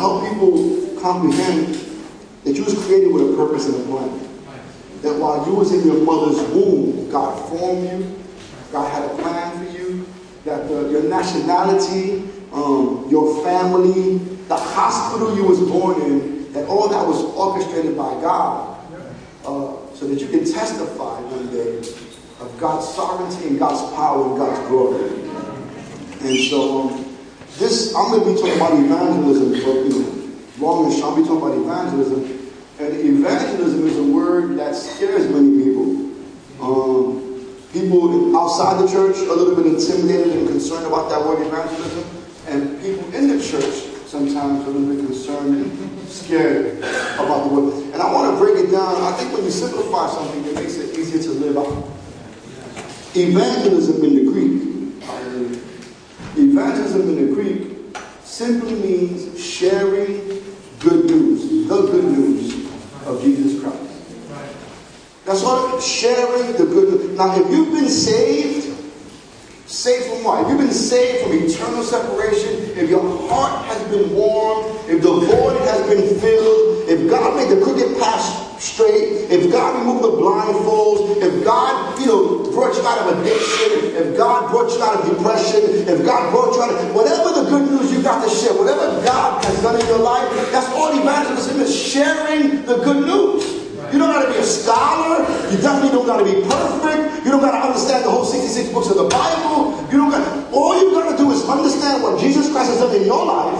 [0.00, 1.74] help people comprehend
[2.44, 4.08] that you was created with a purpose and a plan.
[5.02, 8.18] That while you was in your mother's womb, God formed you,
[8.72, 10.06] God had a plan for you,
[10.44, 16.88] that the, your nationality, um, your family, the hospital you was born in, that all
[16.88, 18.78] that was orchestrated by God,
[19.44, 21.78] uh, so that you can testify one day
[22.40, 25.10] of God's sovereignty and God's power and God's glory.
[26.22, 26.99] And so, um,
[27.60, 31.12] this I'm going to be talking about evangelism for you know, long and short.
[31.12, 32.50] I'll be talking about evangelism,
[32.80, 36.10] and evangelism is a word that scares many people.
[36.60, 37.20] Um,
[37.72, 42.04] People outside the church are a little bit intimidated and concerned about that word evangelism,
[42.48, 46.78] and people in the church sometimes are a little bit concerned and scared
[47.14, 47.74] about the word.
[47.94, 49.00] And I want to break it down.
[49.02, 51.88] I think when you simplify something, it makes it easier to live out.
[53.14, 55.00] Evangelism in the Greek,
[56.36, 60.42] evangelism in the Greek simply means sharing
[60.78, 62.66] good news, the good news
[63.06, 63.76] of Jesus Christ.
[65.24, 67.18] That's what sharing the good news.
[67.18, 68.76] Now, if you've been saved,
[69.66, 70.42] saved from what?
[70.42, 75.12] If you've been saved from eternal separation, if your heart has been warmed, if the
[75.12, 80.12] void has been filled, if God made the crooked path straight, if God removed the
[80.12, 85.00] blindfolds, if God, you know, brought you out of addiction, if God brought you out
[85.00, 88.28] of depression, if God brought you out of whatever the good news you got to
[88.28, 93.06] share, whatever God has done in your life, that's all evangelism is sharing the good
[93.06, 93.60] news.
[93.92, 95.26] You don't got to be a scholar.
[95.50, 97.24] You definitely don't got to be perfect.
[97.24, 99.82] You don't got to understand the whole 66 books of the Bible.
[99.90, 100.52] You don't got.
[100.52, 103.58] All you got to do is understand what Jesus Christ has done in your life,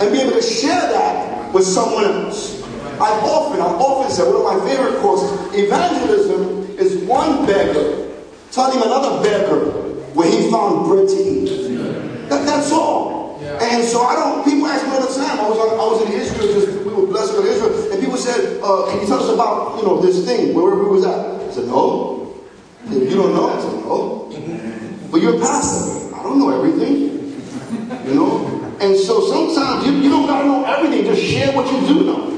[0.00, 2.57] and be able to share that with someone else.
[3.00, 8.10] I often, I often say one of my favorite quotes: is "Evangelism is one beggar
[8.50, 9.70] telling another beggar
[10.14, 13.38] where he found bread to eat." That, that's all.
[13.60, 14.44] And so I don't.
[14.44, 15.38] People ask me all the time.
[15.38, 16.52] I was on, I was in Israel.
[16.52, 19.78] Just we were blessed with Israel, and people said, uh, "Can you tell us about
[19.78, 20.54] you know this thing?
[20.54, 22.34] Wherever we was at?" I said, "No."
[22.86, 23.50] Said, you don't know?
[23.50, 24.30] I said, "No."
[25.10, 26.14] But you're a pastor.
[26.14, 27.34] I don't know everything.
[28.06, 28.76] You know.
[28.80, 31.04] And so sometimes you, you don't gotta know everything.
[31.04, 32.37] Just share what you do know.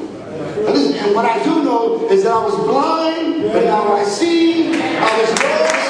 [1.00, 4.70] And, what I do know is that I was blind, but now I see.
[4.74, 5.80] I was lost.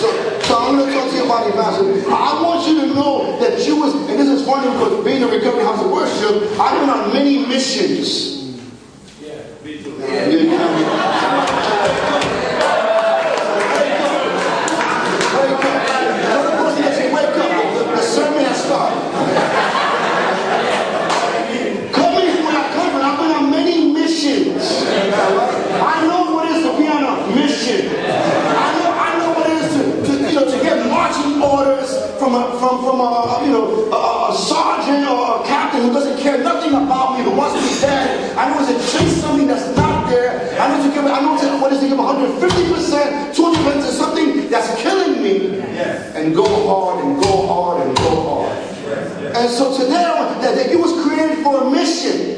[0.00, 2.12] So, so I'm going to talk to you about evangelism.
[2.12, 5.28] I want you to know that you was, and this is funny because being a
[5.28, 8.60] recovery house of worship, I've been on many missions.
[9.20, 9.96] Yeah, me too.
[10.00, 10.91] Yeah,
[32.72, 36.72] from, from a, you know, a, a sergeant or a captain who doesn't care nothing
[36.72, 38.36] about me, who wants me dead.
[38.36, 40.58] I know to chase something that's not there.
[40.60, 44.48] I know to give, I know to, what is to give 150%, 200% to something
[44.48, 45.58] that's killing me.
[45.72, 46.14] Yes.
[46.14, 48.56] And go hard and go hard and go hard.
[48.56, 49.20] Yes.
[49.20, 49.36] Yes.
[49.36, 52.30] And so today, that, that you was created for a mission.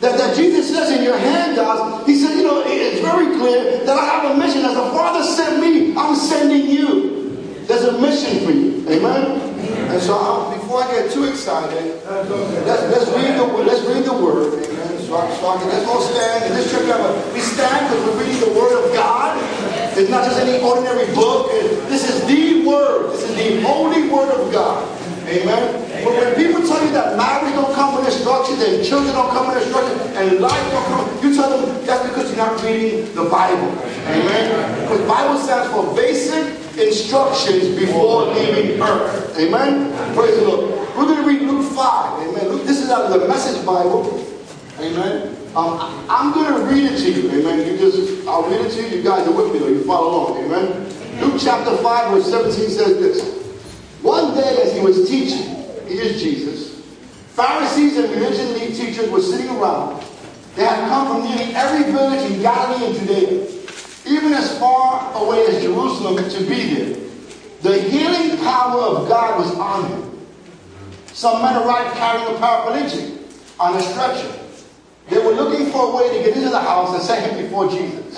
[0.00, 3.98] That, that Jesus says in your handouts, he said, you know, it's very clear that
[3.98, 4.62] I have a mission.
[4.62, 7.16] As the Father sent me, I'm sending you.
[7.66, 8.88] There's a mission for you.
[8.88, 9.45] Amen?
[11.46, 12.02] Excited.
[12.66, 14.64] Let's, let's read the let's read the word.
[14.64, 14.98] Amen.
[15.06, 16.44] So, I- so I let's all stand.
[16.50, 16.88] In this church,
[17.32, 19.38] we, stand because we're reading the word of God.
[19.96, 21.50] It's not just any ordinary book.
[21.88, 23.12] This is the word.
[23.12, 24.82] This is the holy word of God.
[25.28, 26.04] Amen.
[26.04, 29.48] But when people tell you that marriage don't come with instructions and children don't come
[29.48, 33.24] with instructions and life don't come, you tell them that's because you're not reading the
[33.28, 33.70] Bible.
[34.10, 34.82] Amen.
[34.82, 39.38] Because Bible stands for basic instructions before leaving earth.
[39.38, 39.92] Amen.
[40.14, 40.70] Praise the Lord.
[40.96, 42.28] We're going to read Luke 5.
[42.28, 42.48] Amen.
[42.48, 44.24] Luke, this is out of the Message Bible.
[44.78, 45.36] Amen.
[45.54, 47.30] Um, I'm going to read it to you.
[47.30, 47.66] Amen.
[47.66, 48.98] You just, I'll read it to you.
[48.98, 49.68] You guys are with me though.
[49.68, 50.44] You follow along.
[50.44, 51.20] Amen.
[51.20, 53.36] Luke chapter 5 verse 17 says this.
[54.02, 55.56] One day as he was teaching,
[55.88, 56.66] he is Jesus,
[57.36, 60.02] Pharisees and religion lead teachers were sitting around.
[60.54, 63.46] They had come from nearly every village in Galilee and Judea,
[64.06, 66.96] even as far away as Jerusalem to be there.
[67.62, 70.26] The healing power of God was on him.
[71.06, 73.18] Some men arrived carrying a paraplegic
[73.58, 74.32] on a stretcher.
[75.08, 77.70] They were looking for a way to get into the house and set him before
[77.70, 78.16] Jesus.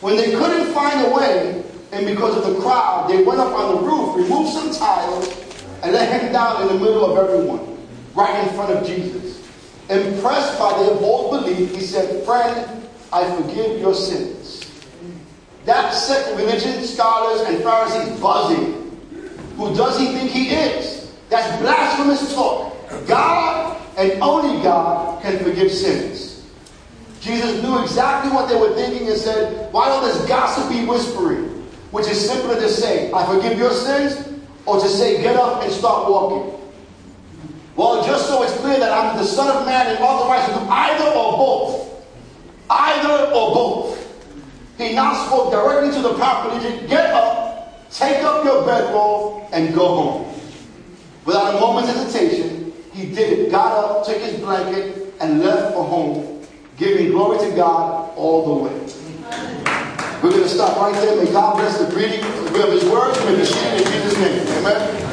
[0.00, 3.76] When they couldn't find a way, and because of the crowd, they went up on
[3.76, 5.28] the roof, removed some tiles,
[5.82, 7.78] and let him down in the middle of everyone,
[8.14, 9.40] right in front of Jesus.
[9.88, 14.55] Impressed by their bold belief, he said, Friend, I forgive your sins.
[15.66, 19.00] That set the religion scholars and Pharisees buzzing.
[19.56, 21.12] Who does he think he is?
[21.28, 22.72] That's blasphemous talk.
[23.08, 26.46] God and only God can forgive sins.
[27.20, 31.48] Jesus knew exactly what they were thinking and said, Why all this gossipy whispering?
[31.90, 35.72] Which is simpler to say, I forgive your sins, or to say, Get up and
[35.72, 36.60] start walking.
[37.74, 40.66] Well, just so it's clear that I'm the Son of Man and authorized to do
[40.68, 42.06] either or both.
[42.70, 44.05] Either or both.
[44.78, 49.86] He now spoke directly to the paraplegic, Get up, take up your bedroll, and go
[49.86, 50.40] home.
[51.24, 53.50] Without a moment's hesitation, he did it.
[53.50, 56.46] Got up, took his blanket, and left for home,
[56.76, 58.80] giving glory to God all the way.
[60.22, 61.24] We're going to stop right there.
[61.24, 63.18] May God bless the reading of his words.
[63.24, 64.46] May the it in Jesus' name.
[64.58, 65.06] Amen.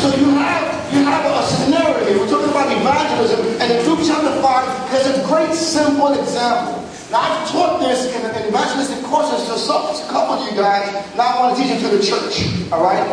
[0.00, 2.18] So you have you have a scenario here.
[2.18, 6.82] We're talking about evangelism, and in Luke chapter 5, there's a great simple example.
[7.10, 10.90] Now I've taught this in, in evangelistic courses to a couple of you guys.
[11.14, 12.50] Now I want to teach it to the church.
[12.72, 13.06] All right?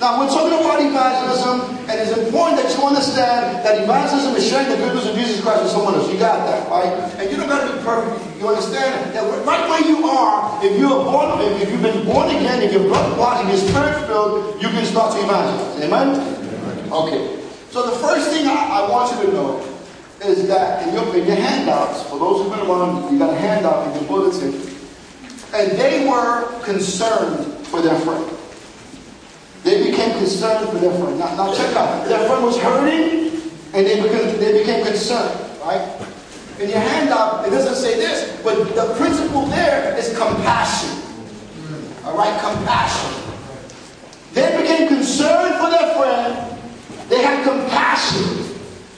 [0.00, 4.68] Now we're talking about evangelism, and it's important that you understand that evangelism is sharing
[4.68, 6.12] the good news of Jesus Christ with someone else.
[6.12, 6.90] You got that, right?
[7.16, 8.18] And you don't got to be perfect.
[8.42, 12.60] You understand that right where you are, if you're born, if you've been born again,
[12.60, 15.86] if you're blood washed, if you're spirit filled, you can start to evangelize.
[15.86, 16.92] Amen?
[16.92, 17.40] Okay.
[17.70, 19.75] So the first thing I, I want you to know
[20.26, 23.36] is that in your, in your handouts, for those who've been around, you got a
[23.36, 24.52] handout in your bulletin,
[25.54, 28.28] and they were concerned for their friend.
[29.62, 31.18] They became concerned for their friend.
[31.18, 32.06] Now, now check out.
[32.06, 33.40] Their friend was hurting,
[33.72, 35.82] and they became, they became concerned, right?
[36.60, 40.90] In your handout, it doesn't say this, but the principle there is compassion.
[42.04, 43.22] All right, compassion.
[44.32, 46.58] They became concerned for their friend.
[47.08, 48.45] They had compassion.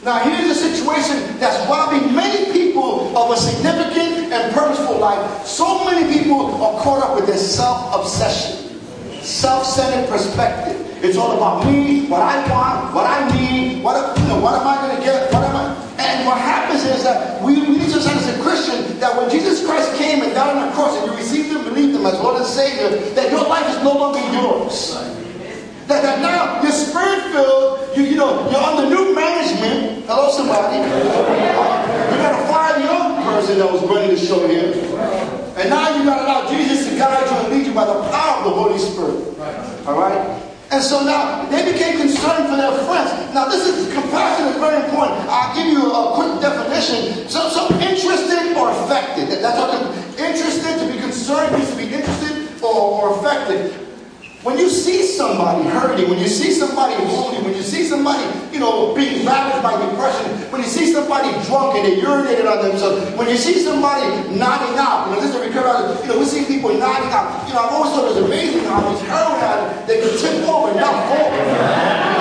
[0.09, 5.45] Now, here's a situation that's robbing many people of a significant and purposeful life.
[5.45, 8.81] So many people are caught up with this self obsession
[9.21, 10.81] self-centered perspective.
[11.05, 14.67] It's all about me, what I want, what I need, what, you know, what am
[14.67, 15.77] I going to get, what am I...
[15.99, 19.29] And what happens is that we, we need to understand as a Christian that when
[19.29, 22.15] Jesus Christ came and died on the cross and you received Him, believed Him as
[22.15, 25.18] Lord and Savior, that your life is no longer yours.
[25.89, 30.05] That, that now you're spirit filled, you, you know, you're under new management.
[30.05, 30.85] Hello, somebody.
[30.85, 34.69] You got to fire the old person that was running the show here.
[35.57, 38.05] And now you got to allow Jesus to guide you and lead you by the
[38.13, 39.33] power of the Holy Spirit.
[39.89, 40.21] All right?
[40.71, 43.09] And so now they became concerned for their friends.
[43.33, 45.25] Now this is compassion is very important.
[45.25, 47.27] I'll give you a quick definition.
[47.33, 49.33] So, so interested or affected.
[49.41, 49.89] That's I'm-
[50.21, 53.88] interested to be concerned means to be interested or, or affected.
[54.49, 58.59] When you see somebody hurting, when you see somebody wounded, when you see somebody, you
[58.59, 63.15] know, being ravaged by depression, when you see somebody drunk and they urinated on themselves,
[63.19, 64.07] when you see somebody
[64.39, 67.47] nodding out, you know, this is a recurring, you know, we see people nodding out.
[67.47, 70.49] You know, I've always thought it was amazing how these heroin addicts, they could tip
[70.49, 72.18] over and not fall.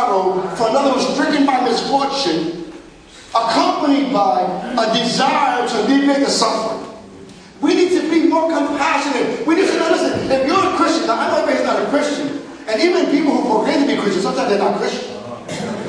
[0.00, 2.72] Sorrow for another is stricken by misfortune,
[3.34, 4.40] accompanied by
[4.72, 6.86] a desire to alleviate the suffering.
[7.60, 9.46] We need to be more compassionate.
[9.46, 12.40] We need to listen, if you're a Christian, now I know everybody's not a Christian,
[12.66, 15.20] and even people who proclaim to be Christians, sometimes they're not Christian.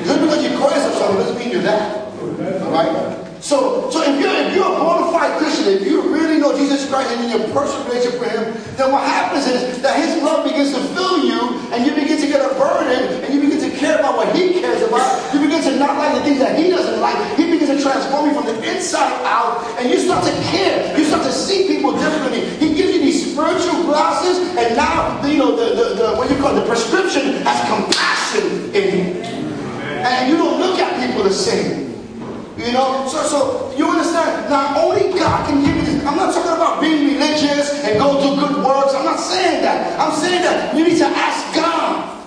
[0.04, 2.12] Just because you call yourself something doesn't mean you're that.
[2.68, 3.22] Right?
[3.40, 6.88] So, so if you're if you're a bona fide Christian, if you really know Jesus
[6.88, 10.44] Christ and you're in personal relationship with Him, then what happens is that His love
[10.44, 13.71] begins to fill you, and you begin to get a burden, and you begin to
[13.82, 15.34] care about what He cares about.
[15.34, 17.18] You begin to not like the things that He doesn't like.
[17.36, 20.96] He begins to transform you from the inside out, and you start to care.
[20.96, 22.46] You start to see people differently.
[22.62, 26.38] He gives you these spiritual glasses, and now you know the, the, the what you
[26.38, 29.26] call the prescription has compassion in it,
[30.06, 31.90] and you don't look at people the same.
[32.56, 34.48] You know, so so you understand?
[34.48, 36.06] Not only God can give you this.
[36.06, 38.94] I'm not talking about being religious and go do good works.
[38.94, 39.98] I'm not saying that.
[39.98, 42.21] I'm saying that you need to ask God.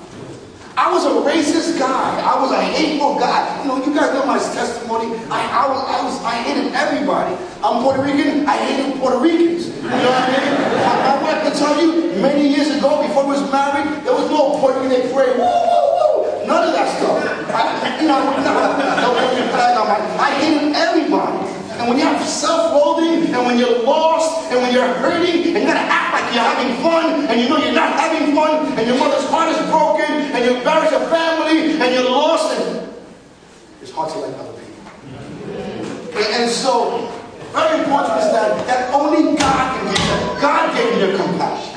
[0.77, 2.19] I was a racist guy.
[2.19, 3.47] I was a hateful guy.
[3.63, 5.15] You know, you guys know my testimony.
[5.31, 7.31] I, I was, I was, I hated everybody.
[7.63, 8.45] I'm Puerto Rican.
[8.45, 9.71] I hated Puerto Ricans.
[9.71, 10.51] You know what I mean?
[10.83, 14.59] My, wife can tell you, many years ago, before we was married, there was no
[14.59, 15.07] Puerto Rican they.
[15.07, 16.43] Woo, woo, woo.
[16.43, 17.23] None of that stuff.
[17.55, 19.15] I, you know, no, no.
[20.19, 21.55] I hated everybody.
[21.79, 25.67] And when you have self-loathing, and when you're lost, and when you're hurting, and you
[25.67, 28.97] gotta act like you're having fun, and you know you're not having fun, and your
[28.97, 32.93] mother's heart is broken, and you embarrass your family, and you're lost, and
[33.81, 34.75] it's hard to like other people.
[36.19, 37.07] And, and so,
[37.53, 40.41] very important is that, that only God can give you.
[40.41, 41.75] God gave you the compassion.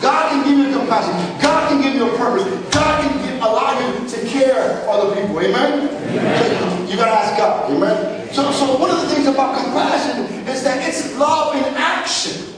[0.00, 1.42] God can give you compassion.
[1.42, 2.46] God can give you a purpose.
[2.72, 5.40] God can give, allow you to care for other people.
[5.40, 5.88] Amen?
[5.88, 6.88] Amen.
[6.88, 7.72] You gotta ask God.
[7.72, 8.32] Amen?
[8.32, 12.54] So, so one of the things about compassion is that it's love in action.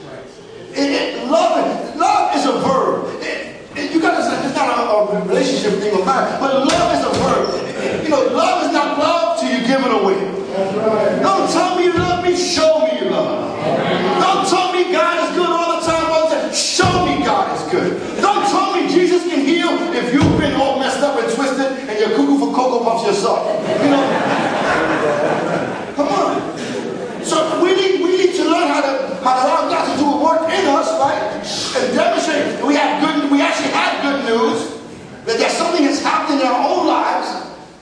[0.71, 3.21] It, it, love, love is a verb.
[3.23, 7.03] It, you gotta say it's not a, a relationship thing or marriage, but love is
[7.05, 8.03] a verb.
[8.03, 10.43] you know, love is not love till you give it away.
[10.53, 11.19] Right.
[11.21, 13.53] Don't tell me you love me, show me you love me.
[14.21, 16.53] Don't tell me God is good all the time, all the time.
[16.53, 18.21] Show me God is good.
[18.21, 21.99] Don't tell me Jesus can heal if you've been all messed up and twisted and
[21.99, 23.49] you're cuckoo for Cocoa Puffs yourself.
[23.81, 24.05] You know?
[25.95, 26.57] Come on.
[27.25, 30.05] So we need we need to learn how to how to allow God to do
[30.05, 31.41] a work in us, right?
[31.81, 34.69] And demonstrate we have good we actually have good news
[35.25, 35.57] that there's
[36.31, 37.27] in our own lives,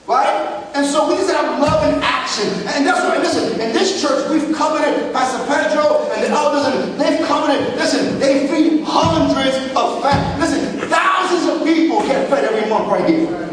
[0.07, 0.61] right?
[0.73, 2.47] And so we need to have love in action.
[2.73, 6.99] And that's why, listen, in this church, we've covered Pastor Pedro and the elders, and
[6.99, 7.75] they've covered it.
[7.75, 10.49] Listen, they feed hundreds of families.
[10.49, 13.50] Listen, thousands of people get fed every month right here.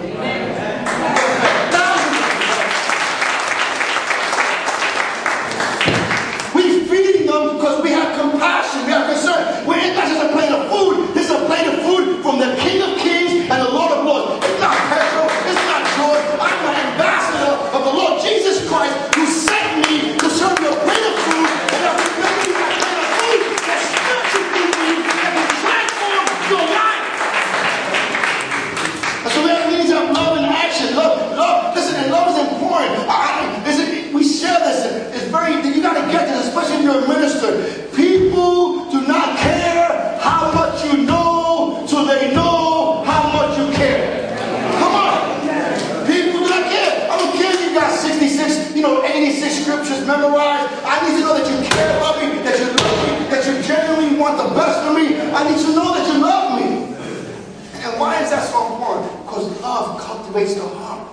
[58.29, 59.25] And why is that so important?
[59.25, 61.09] Because love cultivates the heart.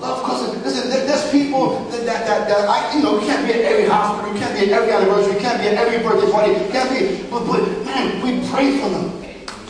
[0.00, 3.54] Love causes, listen, there's people that, that, that, that I, you know, we can't be
[3.54, 6.30] at every hospital, you can't be at every anniversary, you can't be at every birthday
[6.30, 9.10] party, can't be, but, but man, we pray for them.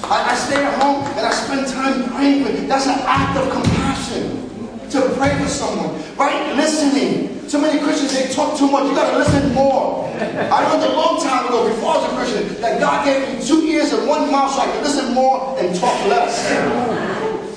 [0.04, 2.66] I, I stay at home and I spend time praying for them.
[2.68, 3.87] That's an act of compassion
[4.90, 6.54] to pray for someone, right?
[6.56, 7.48] Listening.
[7.48, 8.84] So many Christians, they talk too much.
[8.84, 10.04] You got to listen more.
[10.06, 13.44] I learned a long time ago, before I was a Christian, that God gave me
[13.44, 16.44] two ears and one mouth so I could listen more and talk less.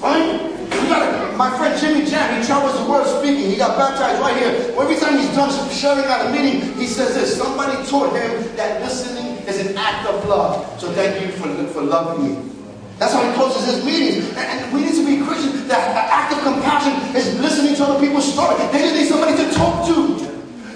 [0.02, 0.48] Right?
[0.72, 3.50] We gotta, my friend Jimmy Jam, he travels the world speaking.
[3.52, 4.74] He got baptized right here.
[4.80, 7.38] Every time he's done sharing at a meeting, he says this.
[7.38, 10.80] Somebody taught him that listening is an act of love.
[10.80, 12.61] So thank you for, for loving me.
[13.02, 14.30] That's how he closes his meetings.
[14.38, 15.66] And, and we need to be Christians.
[15.66, 18.54] That act of compassion is listening to other people's story.
[18.70, 20.22] They just need somebody to talk to.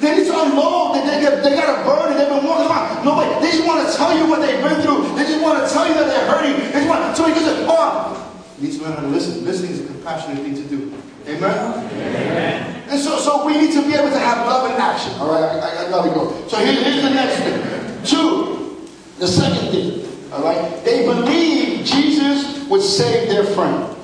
[0.02, 0.98] They need to unload.
[0.98, 2.18] They, they, they got a burden.
[2.18, 3.06] They've been walking around.
[3.06, 3.30] Nobody.
[3.46, 5.14] They just want to tell you what they've been through.
[5.14, 6.58] They just want to tell you that they're hurting.
[6.74, 7.16] They just want.
[7.16, 8.18] So he goes, oh,
[8.58, 9.46] you need to learn how to listen.
[9.46, 10.98] Listening is a compassionate thing to do.
[11.30, 11.46] Amen?
[11.46, 12.84] Amen.
[12.90, 15.14] And so, so we need to be able to have love in action.
[15.22, 16.48] All right, I, I, I gotta go.
[16.48, 18.02] So here, here's the next thing.
[18.04, 18.90] Two,
[19.20, 20.06] the second thing.
[20.34, 20.84] All right?
[20.84, 22.15] They believe Jesus
[22.70, 23.96] would save their friend.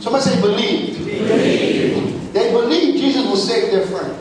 [0.00, 0.98] Somebody say believed.
[0.98, 2.32] Believe.
[2.32, 4.18] They believed Jesus would save their friend.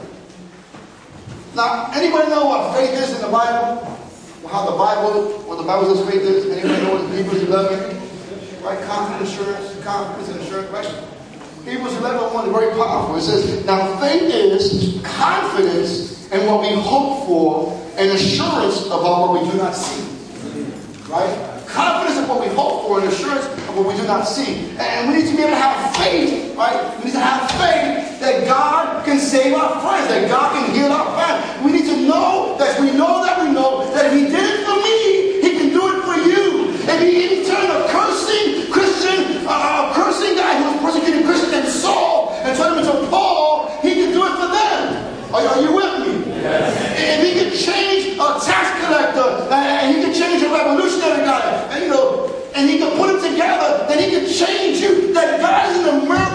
[1.56, 3.86] Now, anybody know what faith is in the Bible?
[4.48, 6.46] How the Bible, what the Bible says faith is?
[6.50, 8.64] Anybody know what Hebrews 11?
[8.64, 8.82] Right?
[8.86, 11.12] Confidence, assurance, confidence and assurance, right?
[11.66, 13.16] Hebrews 11 1 is very powerful.
[13.16, 19.44] It says, Now faith is confidence in what we hope for and assurance about what
[19.44, 20.04] we do not see.
[21.12, 21.51] Right?
[21.74, 24.72] Confidence of what we hope for and assurance of what we do not see.
[24.78, 26.78] And we need to be able to have faith, right?
[27.00, 30.92] We need to have faith that God can save our friends, that God can heal
[30.92, 31.66] our friends.
[31.66, 34.62] We need to know that we know that we know that if He did it
[34.62, 36.70] for me, He can do it for you.
[36.86, 41.54] If He even turned a cursing Christian, uh, a cursing guy who was persecuting Christians
[41.54, 45.34] and Saul and turned him into Paul, He can do it for them.
[45.34, 46.32] Are, are you with me?
[46.46, 46.78] Yes.
[47.00, 51.42] If He can change a tax collector and He can change a revolutionary guy,
[51.74, 55.14] and you know, and he can put it together, that he can change you.
[55.14, 56.31] That God is in a miracle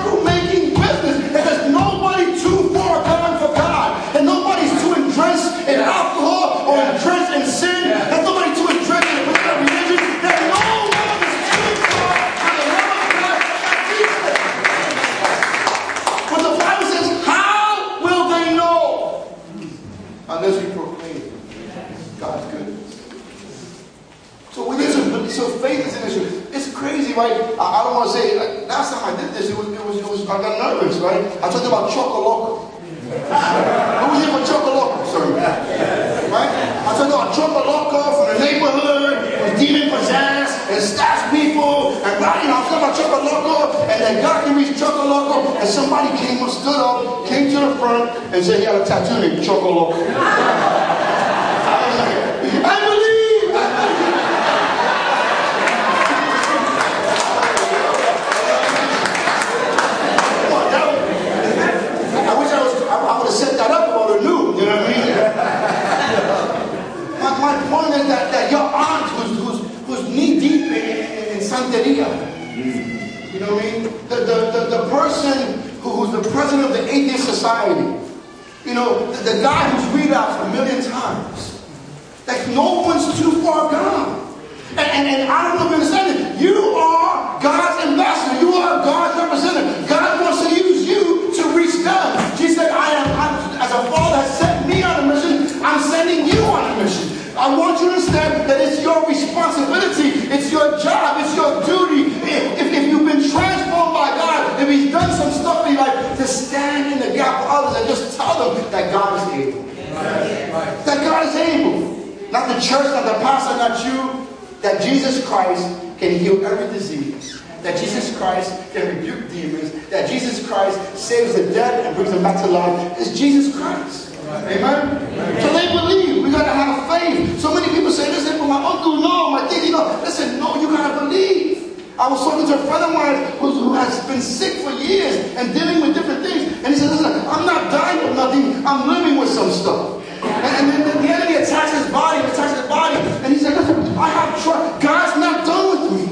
[131.97, 135.49] I was talking to a friend of mine who has been sick for years and
[135.57, 136.53] dealing with different things.
[136.61, 138.67] And he said, listen, I'm not dying with nothing.
[138.69, 140.05] I'm living with some stuff.
[140.21, 143.01] And, and then the enemy attacks his body, attacks his body.
[143.01, 144.83] And he said, listen, I have trust.
[144.85, 146.05] God's not done with me.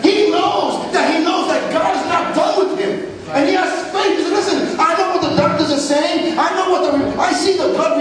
[0.00, 3.04] He knows that he knows that God is not done with him.
[3.36, 4.16] And he has faith.
[4.16, 6.38] He said, listen, I know what the doctors are saying.
[6.38, 8.00] I know what the, I see the blood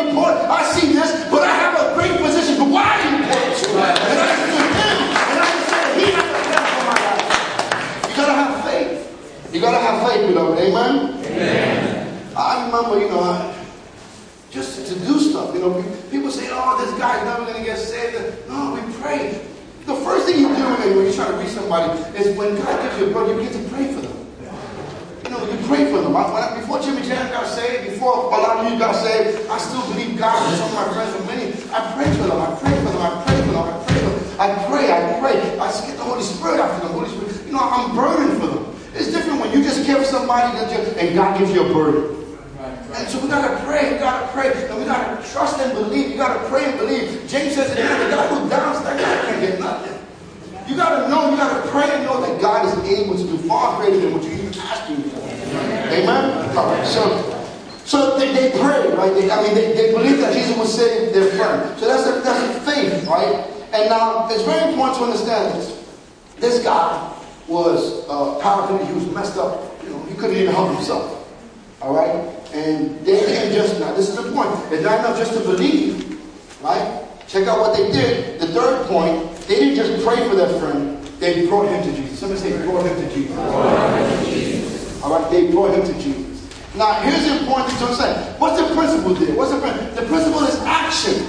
[10.65, 11.25] Amen?
[11.25, 12.33] Amen.
[12.35, 13.53] I remember, you know,
[14.49, 15.53] just to do stuff.
[15.53, 18.47] You know, people say, oh, this guy's never going to get saved.
[18.49, 19.45] No, we pray.
[19.85, 20.65] The first thing you do
[20.97, 23.53] when you try to reach somebody is when God gives you a brother, you get
[23.53, 24.17] to pray for them.
[25.23, 26.15] You know, you pray for them.
[26.15, 29.85] I, before Jimmy Jam got saved, before a lot of you got saved, I still
[29.93, 31.53] believe God and some of my friends for many.
[31.69, 32.41] I pray for them.
[32.41, 33.01] I pray for them.
[33.05, 33.61] I pray for them.
[33.61, 34.39] I pray for them.
[34.39, 34.89] I pray.
[34.89, 35.37] I pray.
[35.37, 35.59] I, pray.
[35.59, 37.45] I get the Holy Spirit after the Holy Spirit.
[37.45, 38.64] You know, I'm burning for them.
[38.95, 42.15] It's different when you just care for somebody and God gives you a burden.
[42.95, 46.11] And so we gotta pray, we gotta pray, and we gotta trust and believe.
[46.11, 47.27] You gotta pray and believe.
[47.27, 49.99] James says it, the God who doubts, that guy can't get nothing.
[50.65, 53.77] You gotta know, you gotta pray and know that God is able to do far
[53.81, 55.19] greater than what you even asking for.
[55.19, 56.57] Amen?
[56.57, 57.45] All right, so,
[57.83, 59.13] so they, they pray, right?
[59.13, 61.77] They, I mean, they, they believe that Jesus will save their friend.
[61.77, 63.45] So that's a, that's a faith, right?
[63.73, 65.83] And now, it's very important to understand this.
[66.39, 67.14] This guy
[67.47, 69.83] was uh, powerful, he was messed up.
[69.83, 71.27] You know, he couldn't even help himself.
[71.81, 72.15] All right?
[72.53, 74.49] And they didn't just, now this is the point.
[74.71, 76.19] It's not enough just to believe,
[76.63, 77.03] right?
[77.27, 78.39] Check out what they did.
[78.39, 82.19] The third point, they didn't just pray for their friend, they brought him to Jesus.
[82.19, 83.35] Somebody say, brought him to Jesus.
[83.35, 85.03] Brought him to Jesus.
[85.03, 86.75] All right, they brought him to Jesus.
[86.75, 88.39] Now, here's the important thing to understand.
[88.39, 89.35] What's the principle there?
[89.35, 89.95] What's the principle?
[89.95, 91.25] The principle is action.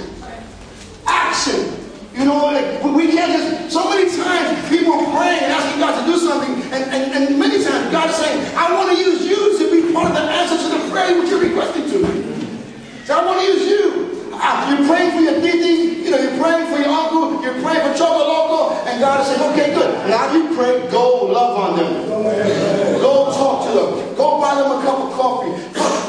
[1.05, 1.73] Action.
[2.13, 5.93] You know, like, we can't just, so many times people are praying and asking God
[6.01, 9.23] to do something, and, and, and many times God is saying, I want to use
[9.23, 12.57] you to be part of the answer to the prayer which you're requesting to me.
[13.05, 14.33] So I want to use you.
[14.33, 17.81] Ah, you're praying for your titi, you know, you're praying for your uncle, you're praying
[17.85, 20.09] for Choco Loco, and God is saying, okay, good.
[20.09, 22.05] Now you pray, go love on them.
[23.01, 24.15] Go talk to them.
[24.15, 25.53] Go buy them a cup of coffee.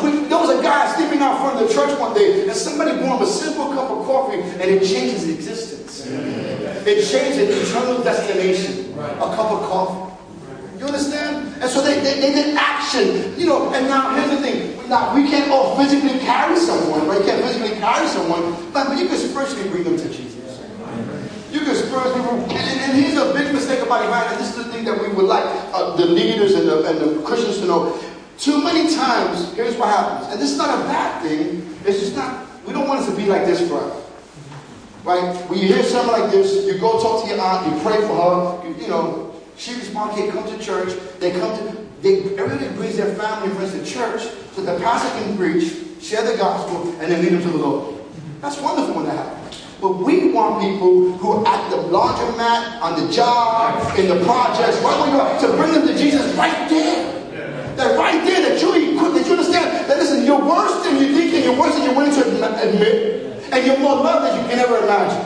[0.04, 2.96] We, there was a guy sleeping out front of the church one day, and somebody
[2.96, 6.06] brought him a simple cup of coffee, and it changed his existence.
[6.08, 7.48] It changed an
[8.38, 8.98] destination.
[8.98, 10.14] A cup of coffee.
[10.78, 11.60] You understand?
[11.60, 13.38] And so they, they, they, did action.
[13.38, 14.88] You know, and now here's the thing.
[14.88, 17.18] Now we can't all physically carry someone, right?
[17.18, 20.62] You can't physically carry someone, but, you can spiritually bring them to Jesus.
[21.50, 24.30] You can spiritually and, and here's a big mistake about it, right?
[24.30, 26.98] And this is the thing that we would like uh, the leaders and the, and
[26.98, 27.98] the Christians to know.
[28.38, 30.30] Too many times, here's what happens.
[30.30, 31.76] And this is not a bad thing.
[31.84, 34.00] It's just not, we don't want us to be like this forever.
[35.08, 35.34] Right?
[35.48, 38.12] When you hear something like this, you go talk to your aunt, you pray for
[38.12, 40.92] her, you, you know, she responds, okay, come to church.
[41.18, 44.20] They come to, they, everybody brings their family friends to church
[44.52, 48.04] so the pastor can preach, share the gospel, and then lead them to the Lord.
[48.42, 49.64] That's wonderful when that happens.
[49.80, 54.76] But we want people who are at the laundromat, on the job, in the projects,
[54.82, 57.14] right where you are, to bring them to Jesus right there.
[57.76, 61.32] That right there, that you, that you understand that listen, you're worse than you think
[61.32, 64.58] and you're worse than you're willing to admit and you're more loved than you can
[64.58, 65.24] ever imagine.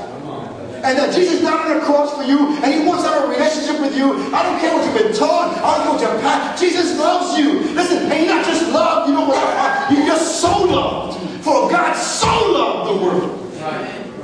[0.83, 3.31] And that Jesus died on the cross for you, and He wants to have a
[3.31, 4.19] relationship with you.
[4.35, 5.55] I don't care what you've been taught.
[5.63, 6.59] I don't care what you're past.
[6.59, 7.71] Jesus loves you.
[7.71, 9.07] Listen, and not just love.
[9.07, 9.95] You know what I?
[9.95, 11.23] You're just so loved.
[11.47, 13.39] For God so loved the world.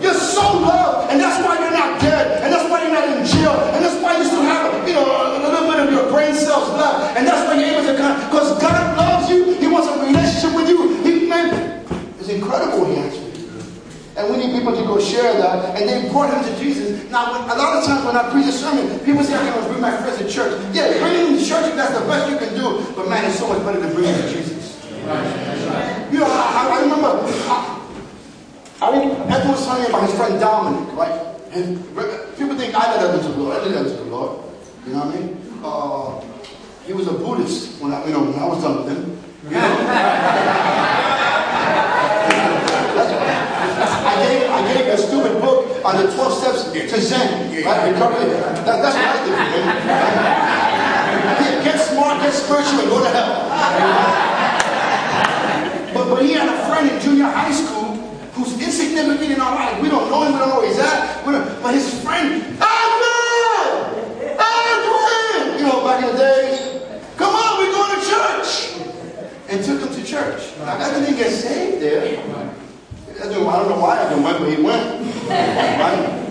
[0.03, 3.27] You're so loved, and that's why you're not dead, and that's why you're not in
[3.27, 6.35] jail, and that's why you still have, you know, a little bit of your brain
[6.35, 8.15] cells left, and that's why you're able to come.
[8.31, 9.55] Because God loves you.
[9.59, 11.03] He wants a relationship with you.
[11.03, 11.19] He,
[12.19, 12.85] it's incredible.
[12.87, 13.28] He answered.
[14.19, 15.79] And we need people to go share that.
[15.79, 17.09] And they brought him to Jesus.
[17.09, 19.81] Now, a lot of times when I preach a sermon, people say, I can bring
[19.81, 20.59] my friends to church.
[20.75, 22.85] Yeah, bring them to church that's the best you can do.
[22.97, 24.83] But man, it's so much better to bring them to Jesus.
[26.11, 27.15] You know, I, I remember,
[27.47, 27.79] I,
[28.83, 31.15] I mean, everyone was telling me about his friend Dominic, right?
[31.53, 31.79] And
[32.37, 33.57] people think I led them to the Lord.
[33.57, 34.45] I led them to the Lord.
[34.85, 35.29] You know what I mean?
[35.63, 36.21] Uh,
[36.87, 39.19] he was a Buddhist when I, you know, when I was done with him.
[39.45, 39.85] You know?
[44.09, 44.99] I gave, I gave a
[45.89, 47.49] on the 12 steps to Zen.
[47.65, 47.93] Right?
[47.93, 48.29] Recovery.
[48.29, 50.05] That, that's what I did, man.
[51.65, 53.41] Get smart, get spiritual, and go to hell.
[55.95, 57.97] But, but he had a friend in junior high school
[58.37, 59.81] who's insignificant in our life.
[59.81, 61.25] We don't know him, we don't know where he's at.
[61.25, 63.97] But his friend, Edwin!
[64.37, 65.59] Edwin!
[65.59, 66.61] You know, back in the days,
[67.17, 68.77] come on, we're going to church.
[69.49, 70.53] And took him to church.
[70.59, 72.68] Now, Edwin didn't get saved there.
[73.21, 75.29] I don't know why Edwin went, but he went.
[75.29, 76.25] right?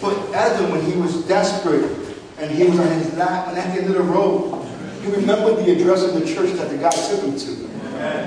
[0.00, 1.90] But Edwin, when he was desperate
[2.38, 4.64] and he was on his lap and at the end of the road,
[5.02, 7.66] he remembered the address of the church that the guy took him to.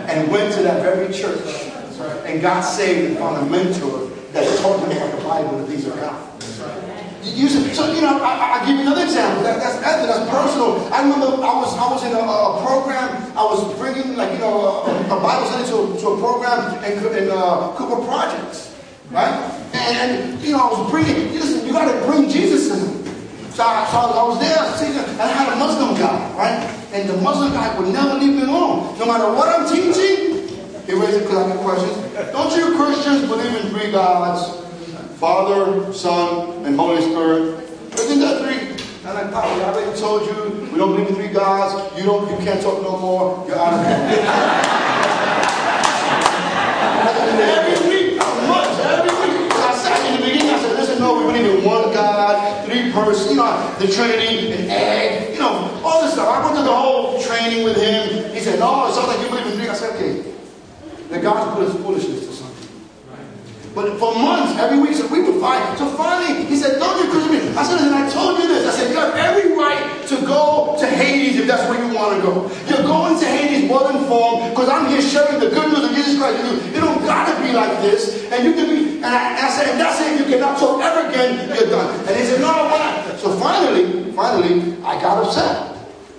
[0.09, 1.69] And went to that very church
[2.25, 5.85] and got saved and found a mentor that taught him about the Bible and things
[5.85, 6.28] of God.
[7.23, 9.43] You, so you know, I, I give you another example.
[9.43, 10.88] That, that's that's personal.
[10.93, 13.12] I remember I was I was in a, a program.
[13.36, 16.95] I was bringing like you know a, a Bible study to, to a program in,
[17.15, 18.75] in uh, Cooper Projects,
[19.12, 19.36] right?
[19.73, 21.34] And, and, you know I was bringing.
[21.36, 23.03] Listen, you got to bring Jesus in.
[23.51, 26.63] So I, so I was there, and I had a Muslim guy, right?
[26.93, 28.97] And the Muslim guy would never leave me alone.
[28.97, 30.47] No matter what I'm teaching,
[30.88, 31.99] he raised a couple questions.
[32.32, 34.68] Don't you Christians believe in three gods?
[35.19, 37.60] Father, Son, and Holy Spirit.
[37.91, 38.71] Isn't that three?
[39.03, 41.75] And like, Papa, I already told you, we don't believe in three gods.
[41.99, 43.45] You don't, you can't talk no more.
[43.45, 44.15] You're out of here.
[47.36, 49.51] every week, months, every week.
[49.60, 52.89] I said in the beginning, I said, listen, no, we believe in one God, three
[52.93, 56.29] persons, you know, the Trinity, and egg, you know, all this stuff.
[56.29, 58.34] I went through the whole training with him.
[58.34, 59.67] He said, no, it sounds like you believe in three.
[59.67, 60.34] I said, okay.
[61.10, 62.18] The gospel is foolishness to some people.
[63.79, 65.63] But for months, every week, so we would fight.
[65.79, 67.31] So finally, he said, don't you Christian.
[67.31, 67.55] Me.
[67.55, 68.67] I said, and I told you this.
[68.67, 72.19] I said, you have every right to go to Hades if that's where you want
[72.19, 72.51] to go.
[72.67, 76.19] You're going to Hades well informed because I'm here sharing the good news of Jesus
[76.19, 76.75] Christ with you.
[76.75, 78.27] It don't gotta be like this.
[78.35, 80.19] And you can be, and I, and I said, and that's it.
[80.19, 81.47] You cannot talk ever again.
[81.47, 81.87] You're done.
[82.03, 83.15] And he said, no, why not?
[83.15, 85.71] So finally, finally, I got upset.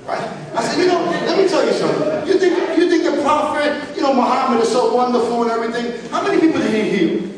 [0.09, 0.25] Right?
[0.57, 2.25] I said, you know, let me tell you something.
[2.25, 6.09] You think you think the prophet, you know, Muhammad is so wonderful and everything.
[6.09, 7.31] How many people did he heal?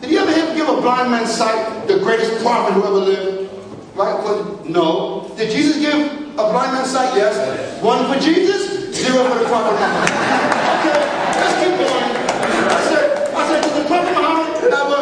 [0.00, 3.52] Did he ever give a blind man sight, the greatest prophet who ever lived?
[3.96, 4.16] Right?
[4.22, 5.32] But no.
[5.36, 5.96] Did Jesus give
[6.32, 7.16] a blind man sight?
[7.16, 7.82] Yes.
[7.82, 10.10] One for Jesus, zero for the prophet Muhammad.
[10.76, 11.00] Okay,
[11.40, 12.06] let's keep going.
[12.68, 15.00] I said, I said, did the prophet Muhammad ever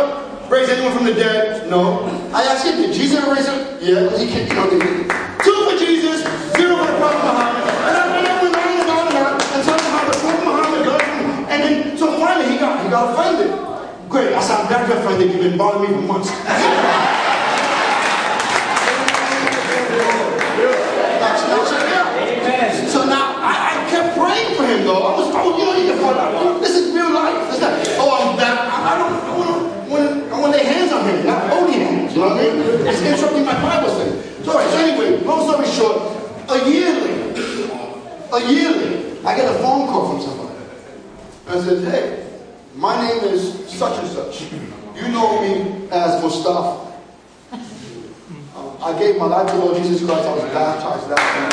[0.48, 1.68] raise anyone from the dead?
[1.68, 2.06] No.
[2.32, 3.58] I asked him, did Jesus ever raise him?
[3.80, 4.78] Yeah, because he can't, you know,
[5.42, 6.22] two for Jesus,
[6.54, 7.66] zero for the prophet Muhammad.
[7.66, 11.02] And I went on and on and on and and how the prophet Muhammad does.
[11.50, 13.73] And then, so finally he got, he got offended.
[14.14, 15.26] Great, I said, I'm glad you're.
[15.26, 16.30] You've been bothering me for months.
[22.94, 25.02] So now I, I kept praying for him though.
[25.02, 26.62] I was, was you can find out.
[26.62, 27.50] This is real life.
[27.50, 28.54] It's not, oh, I'm back.
[28.54, 31.50] I, I don't, I want to, want I want to lay hands on him, not
[31.50, 32.14] holy hands.
[32.14, 32.86] You know what I mean?
[32.86, 34.14] It's interrupting my Bible study.
[34.44, 35.98] So, all right, so anyway, long story short,
[36.54, 37.34] a year later,
[38.30, 40.54] a year later, I get a phone call from somebody.
[41.48, 42.23] I said, hey,
[42.76, 44.52] my name is such and such.
[44.96, 46.92] You know me as Mustafa.
[48.82, 50.28] I gave my life to Lord Jesus Christ.
[50.28, 51.50] I was baptized that time.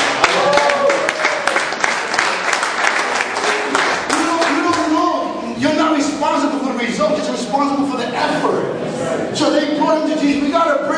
[4.12, 5.56] You don't, you don't know.
[5.58, 7.18] You're not responsible for the result.
[7.18, 9.36] You're responsible for the effort.
[9.36, 10.44] So they brought him to Jesus.
[10.44, 10.92] We got to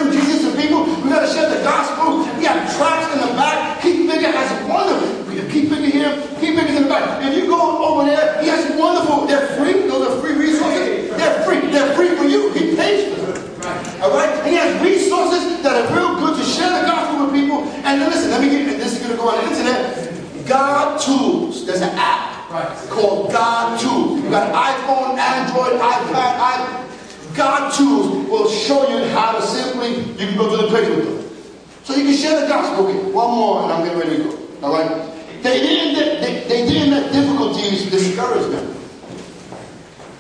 [0.64, 0.86] people.
[1.04, 2.26] We got to share the gospel.
[2.38, 3.82] We have tracks in the back.
[3.82, 5.24] Keith Bigger has wonderful.
[5.52, 6.14] Keith Bigger here.
[6.40, 7.24] Keith Bigger's in the back.
[7.24, 9.28] If you go over there, he has wonderful.
[9.28, 9.88] They're free.
[9.88, 11.10] Those are free resources.
[11.18, 11.60] They're free.
[11.70, 12.52] They're free for you.
[12.54, 14.02] He pays for them.
[14.02, 14.30] All right?
[14.30, 17.64] And he has resources that are real good to share the gospel with people.
[17.86, 20.48] And then listen, let me get this is going to go on the internet.
[20.48, 21.66] God Tools.
[21.66, 22.50] There's an app
[22.90, 24.24] called God Tools.
[24.24, 26.84] You got iPhone, Android, iPad, iPad.
[27.36, 31.06] God Tools will show you how to simply, you can go to the page with
[31.06, 31.24] them.
[31.84, 32.88] So you can share the gospel.
[32.88, 34.68] Okay, one more and I'm getting ready to go.
[34.68, 35.14] All right?
[35.42, 38.76] They didn't, they, they didn't let difficulties discourage them.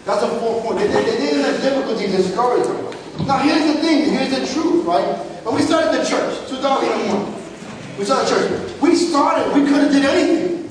[0.05, 0.79] That's a fourth point.
[0.79, 3.25] They, they, they didn't let difficulties discourage them.
[3.25, 5.05] Now here's the thing, here's the truth, right?
[5.45, 8.81] When we started the church, 2001, we started church.
[8.81, 10.63] We started, we could have did anything.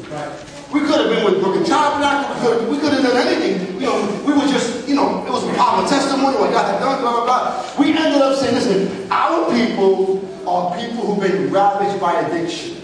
[0.73, 3.81] We could have been with Brooklyn Tabernacle, we could have, we could have done anything.
[3.81, 6.81] You know, we were just, you know, it was a powerful testimony, what God had
[6.81, 7.75] done, blah, blah, blah.
[7.79, 12.83] We ended up saying, listen, our people are people who've been ravaged by addiction.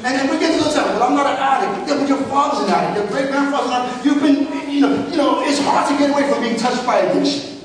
[0.00, 1.90] And then we get to the time, well, I'm not an addict.
[1.90, 2.96] Yeah, but your father's an addict.
[2.96, 4.06] Your great grandfather's an addict.
[4.06, 7.04] You've been, you know, you know, it's hard to get away from being touched by
[7.04, 7.60] addiction.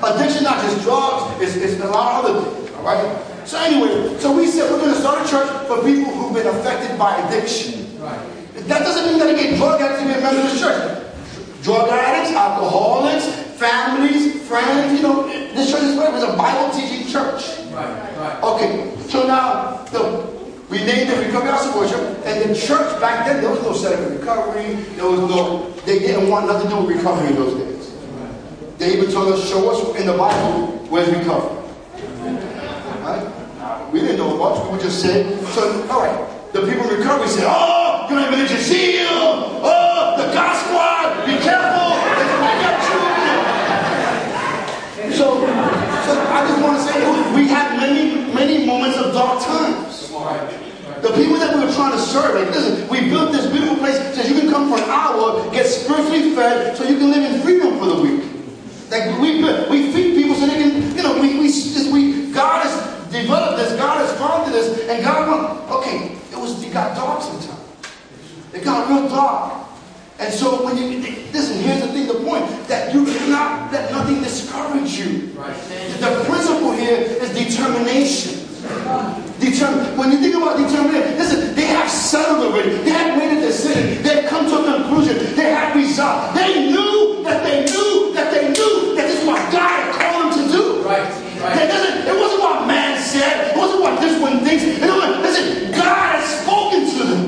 [0.00, 2.70] Addiction, not just drugs, it's, it's a lot of other things.
[2.76, 3.04] All right.
[3.44, 6.46] So anyway, so we said we're going to start a church for people who've been
[6.80, 8.00] affected by addiction.
[8.00, 8.18] Right.
[8.68, 11.62] That doesn't mean that they get drug addicts to be a member of the church.
[11.62, 13.26] Drug addicts, alcoholics,
[13.58, 14.98] families, friends.
[14.98, 17.58] You know, this church is where it was a Bible teaching church.
[17.72, 18.42] Right, right.
[18.42, 20.26] Okay, so now the,
[20.70, 23.74] we named it Recovery House of Worship, and the church back then there was no
[23.74, 24.74] set of recovery.
[24.96, 25.70] There was no.
[25.84, 27.94] They didn't want nothing to do with recovery in those days.
[28.78, 31.58] They even told us, show us in the Bible where's recovery.
[33.04, 33.92] Right?
[33.92, 34.64] We didn't know much.
[34.64, 36.52] We would just say, so all right.
[36.52, 39.06] The people in recovery said, oh, you're not religious zeal.
[39.62, 41.26] Oh, the God squad.
[41.26, 41.94] Be careful.
[42.16, 42.80] They can make up
[45.06, 45.12] you.
[45.14, 46.98] So, so I just want to say,
[47.34, 50.08] we had many, many moments of dark times.
[51.02, 53.96] The people that we were trying to serve, like, listen, we built this beautiful place
[54.14, 57.40] so you can come for an hour, get spiritually fed, so you can live in
[57.42, 58.24] freedom for the week.
[58.90, 63.58] Like we we feed people so they can, you know, we we God has developed
[63.58, 67.60] this, God has founded this, and God went, okay, it was it got dark sometimes.
[68.54, 69.68] It got real dark.
[70.18, 71.00] And so when you
[71.32, 75.32] listen, here's the thing, the point that you cannot let nothing discourage you.
[75.36, 75.54] Right.
[76.00, 78.46] The principle here is determination.
[79.40, 79.96] Determine.
[79.96, 82.76] When you think about determination, listen, they have settled already.
[82.84, 84.02] They had made a decision.
[84.02, 85.36] They come to a conclusion.
[85.36, 86.32] They had results.
[86.34, 90.32] They knew that they knew that they knew that this is what God had called
[90.32, 90.64] them to do.
[90.82, 91.04] Right.
[91.40, 91.56] right.
[91.60, 93.52] It, doesn't, it wasn't what man said.
[93.52, 94.64] It wasn't what this one thinks.
[94.64, 97.22] It wasn't, listen, God has spoken to them.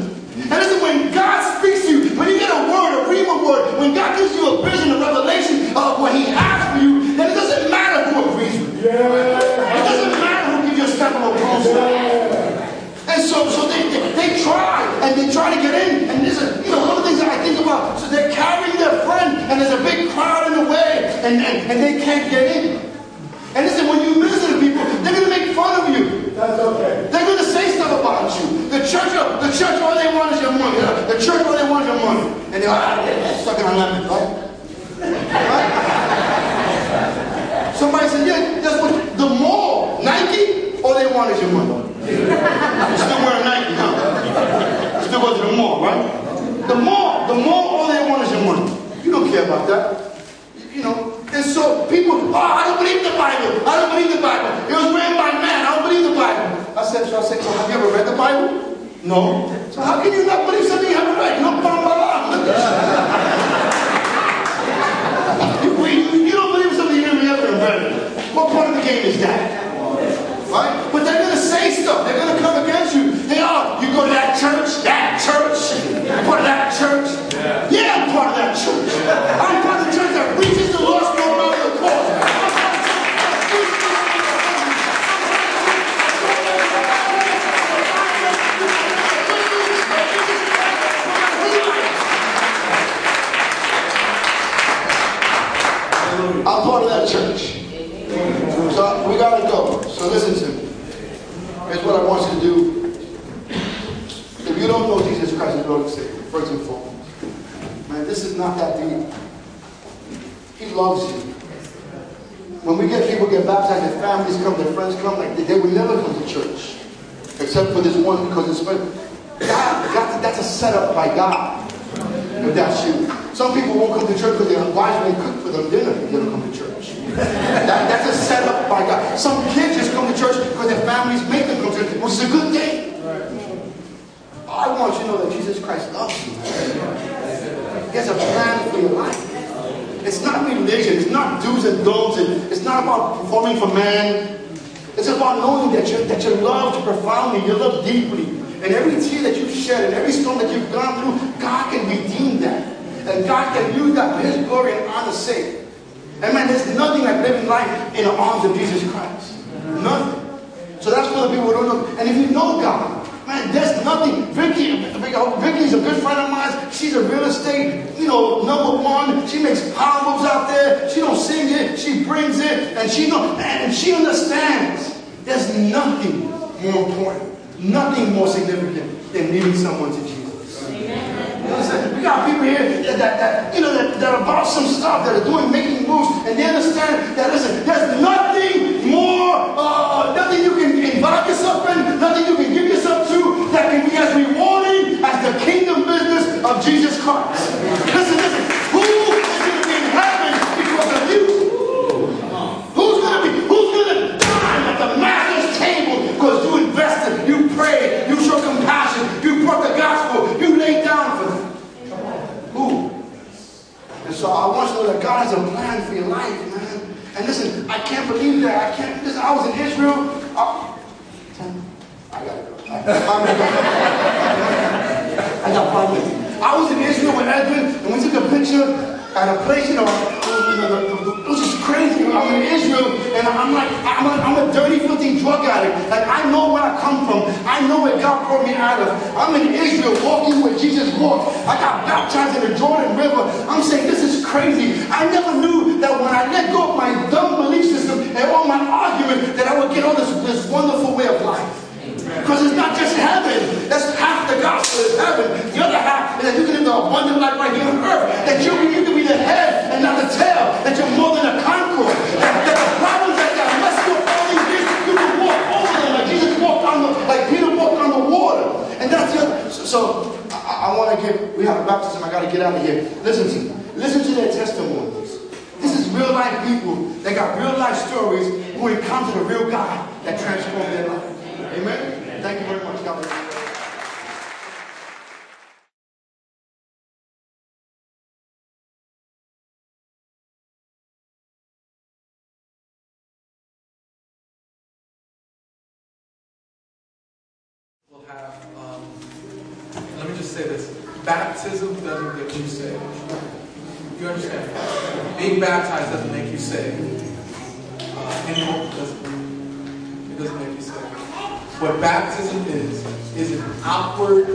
[0.49, 3.79] And listen, when God speaks to you, when you get a word, a rhema word,
[3.79, 7.31] when God gives you a vision, a revelation of what he has for you, then
[7.31, 8.91] it doesn't matter who agrees with you.
[8.91, 9.39] Yeah.
[9.39, 11.41] It doesn't matter who gives you a step on a
[13.09, 13.72] And so, so
[14.43, 16.11] try and they try to get in.
[16.11, 17.99] And this is, you know, one of the things that I think about.
[17.99, 21.71] So they're carrying their friend and there's a big crowd in the way and, and,
[21.71, 22.93] and they can't get in.
[23.55, 26.31] And listen, when you minister to people, they're going to make fun of you.
[26.33, 27.09] That's okay.
[27.13, 28.69] They're going to say stuff about you.
[28.71, 30.81] The church, the church, all they want is your money.
[30.81, 32.33] The church, all they want is your money.
[32.53, 34.29] And they're, ah, they're sucking on lemons, right?
[35.37, 35.93] right?
[37.77, 41.92] Somebody said, yeah, that's what, the more Nike, all they want is your money.
[42.03, 45.03] Still wearing Nike, huh?
[45.03, 46.03] Still go to the mall, right?
[46.69, 48.71] The mall, the mall, all they want is your money.
[49.05, 50.19] You don't care about that.
[50.73, 53.69] You know, and so people, oh, I don't believe the Bible.
[53.69, 54.51] I don't believe the Bible.
[54.69, 55.67] It was written by man.
[55.67, 56.79] I don't believe the Bible.
[56.79, 58.79] I said, so I said, well, have you ever read the Bible?
[59.05, 59.51] No.
[59.71, 61.43] So how can you not believe something you haven't read?
[65.63, 68.35] You you don't believe something you haven't read.
[68.35, 69.73] What part of the game is that?
[70.51, 70.93] Right?
[70.93, 71.32] But that
[71.93, 72.32] Atención, déjalo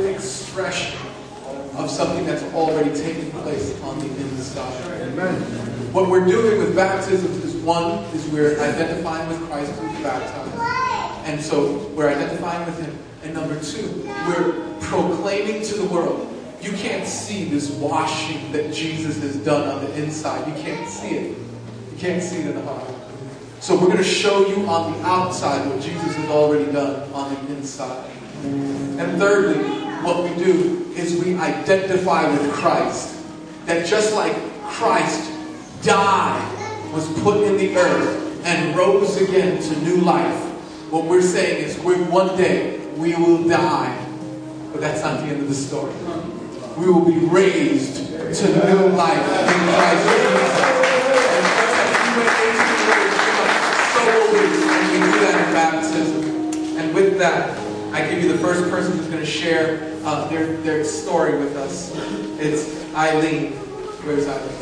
[0.10, 0.98] expression
[1.76, 5.02] of something that's already taken place on the inside.
[5.02, 5.36] Amen.
[5.94, 11.28] What we're doing with baptisms is one, is we're identifying with Christ through the baptized.
[11.28, 12.98] And so we're identifying with him.
[13.24, 16.34] And number two, we're proclaiming to the world.
[16.62, 20.48] You can't see this washing that Jesus has done on the inside.
[20.48, 21.38] You can't see it.
[21.92, 22.90] You can't see it in the heart.
[23.60, 27.34] So we're going to show you on the outside what Jesus has already done on
[27.34, 28.10] the inside.
[28.44, 33.14] And thirdly, what we do is we identify with Christ.
[33.66, 34.34] That just like
[34.64, 35.34] Christ
[35.84, 40.34] died, was put in the earth, and rose again to new life,
[40.90, 43.94] what we're saying is we one day we will die.
[44.72, 45.94] But that's not the end of the story.
[46.78, 50.52] We will be raised to new life in Christ Jesus.
[51.36, 51.48] And
[53.92, 54.40] so we
[55.04, 56.24] do that in baptism.
[56.80, 57.67] And with that,
[57.98, 61.56] I give you the first person who's going to share uh, their, their story with
[61.56, 61.92] us.
[62.40, 63.54] It's Eileen.
[64.04, 64.54] Where's Eileen?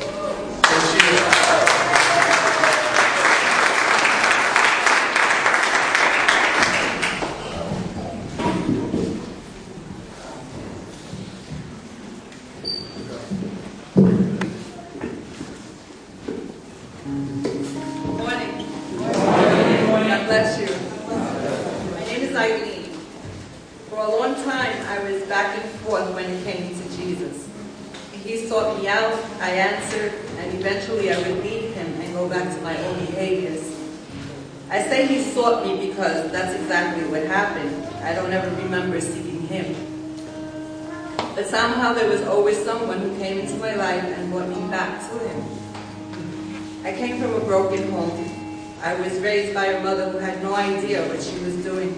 [49.56, 51.96] By a mother who had no idea what she was doing.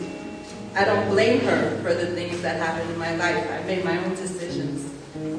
[0.75, 3.49] I don't blame her for the things that happened in my life.
[3.51, 4.93] I made my own decisions.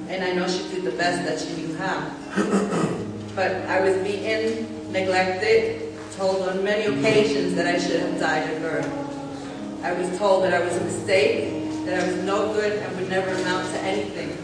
[0.08, 2.10] And I know she did the best that she knew how.
[3.38, 8.58] But I was beaten, neglected, told on many occasions that I should have died a
[8.58, 8.84] girl.
[9.84, 11.54] I was told that I was a mistake,
[11.84, 14.34] that I was no good and would never amount to anything.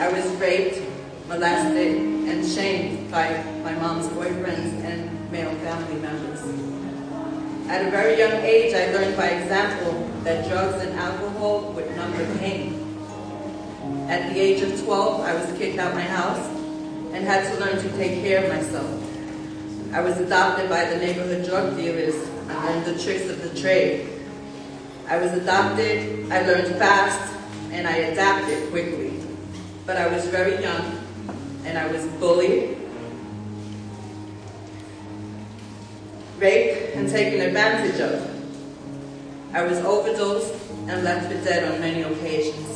[0.00, 0.80] I was raped,
[1.26, 1.96] molested,
[2.30, 6.40] and shamed by my mom's boyfriends and male family members.
[7.68, 12.16] At a very young age, I learned by example that drugs and alcohol would numb
[12.18, 12.74] the pain.
[14.08, 16.44] At the age of 12, I was kicked out of my house
[17.14, 19.94] and had to learn to take care of myself.
[19.94, 22.14] I was adopted by the neighborhood drug dealers
[22.48, 24.08] and learned the tricks of the trade.
[25.08, 27.34] I was adopted, I learned fast,
[27.70, 29.20] and I adapted quickly.
[29.86, 31.04] But I was very young,
[31.64, 32.79] and I was bullied,
[36.40, 38.26] raped, and taken advantage of.
[39.52, 40.54] I was overdosed
[40.88, 42.66] and left for dead on many occasions.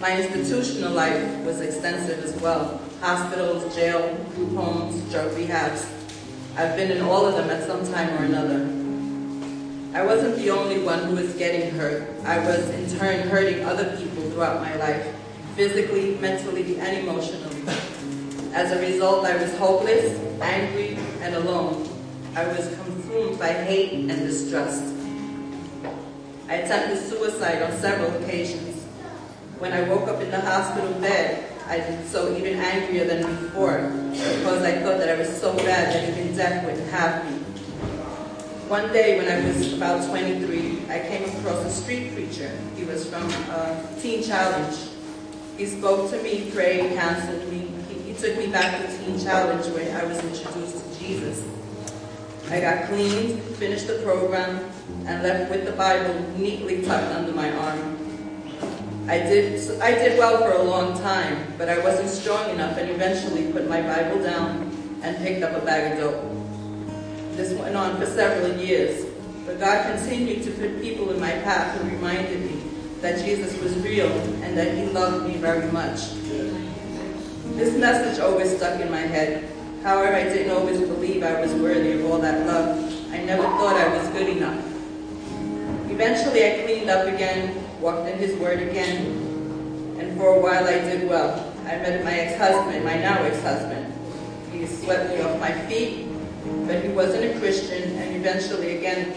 [0.00, 2.80] My institutional life was extensive as well.
[3.00, 5.88] Hospitals, jail, group homes, drug rehabs.
[6.56, 8.74] I've been in all of them at some time or another.
[9.96, 12.08] I wasn't the only one who was getting hurt.
[12.24, 15.14] I was in turn hurting other people throughout my life,
[15.56, 17.62] physically, mentally, and emotionally.
[18.52, 21.97] As a result, I was hopeless, angry, and alone.
[22.34, 24.84] I was consumed by hate and distrust.
[26.48, 28.84] I attempted suicide on several occasions.
[29.58, 33.92] When I woke up in the hospital bed, I was so even angrier than before
[34.12, 37.38] because I thought that I was so bad that even death wouldn't have me.
[38.68, 42.50] One day when I was about 23, I came across a street preacher.
[42.76, 43.28] He was from
[44.00, 44.78] Teen Challenge.
[45.56, 47.70] He spoke to me, prayed, counseled me.
[47.88, 51.42] He, he took me back to Teen Challenge where I was introduced to Jesus.
[52.50, 54.70] I got cleaned, finished the program,
[55.06, 57.98] and left with the Bible neatly tucked under my arm.
[59.06, 62.90] I did, I did well for a long time, but I wasn't strong enough and
[62.90, 64.70] eventually put my Bible down
[65.02, 67.36] and picked up a bag of dope.
[67.36, 69.06] This went on for several years,
[69.44, 72.62] but God continued to put people in my path who reminded me
[73.00, 74.10] that Jesus was real
[74.42, 76.14] and that he loved me very much.
[77.56, 79.50] This message always stuck in my head.
[79.88, 82.76] However, I didn't always believe I was worthy of all that love.
[83.10, 84.62] I never thought I was good enough.
[85.90, 90.76] Eventually, I cleaned up again, walked in his word again, and for a while I
[90.80, 91.54] did well.
[91.64, 93.90] I met my ex-husband, my now ex-husband.
[94.52, 96.06] He swept me off my feet,
[96.66, 99.14] but he wasn't a Christian, and eventually again,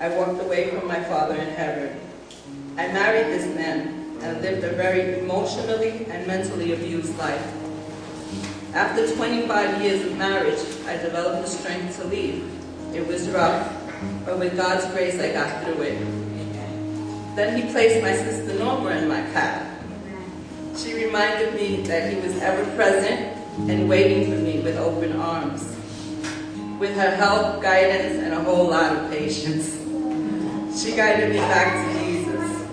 [0.00, 2.00] I walked away from my father in heaven.
[2.78, 7.63] I married this man and lived a very emotionally and mentally abused life.
[8.74, 10.58] After 25 years of marriage,
[10.88, 12.42] I developed the strength to leave.
[12.92, 13.72] It was rough,
[14.26, 15.98] but with God's grace, I got through it.
[17.36, 19.64] Then he placed my sister Norma in my path.
[20.76, 23.38] She reminded me that he was ever present
[23.70, 25.62] and waiting for me with open arms.
[26.80, 29.70] With her help, guidance, and a whole lot of patience,
[30.76, 32.66] she guided me back to Jesus.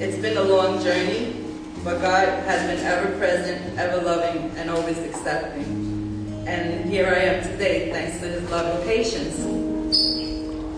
[0.00, 1.35] It's been a long journey,
[1.86, 6.44] but God has been ever present, ever loving, and always accepting.
[6.44, 9.38] And here I am today, thanks to his love and patience.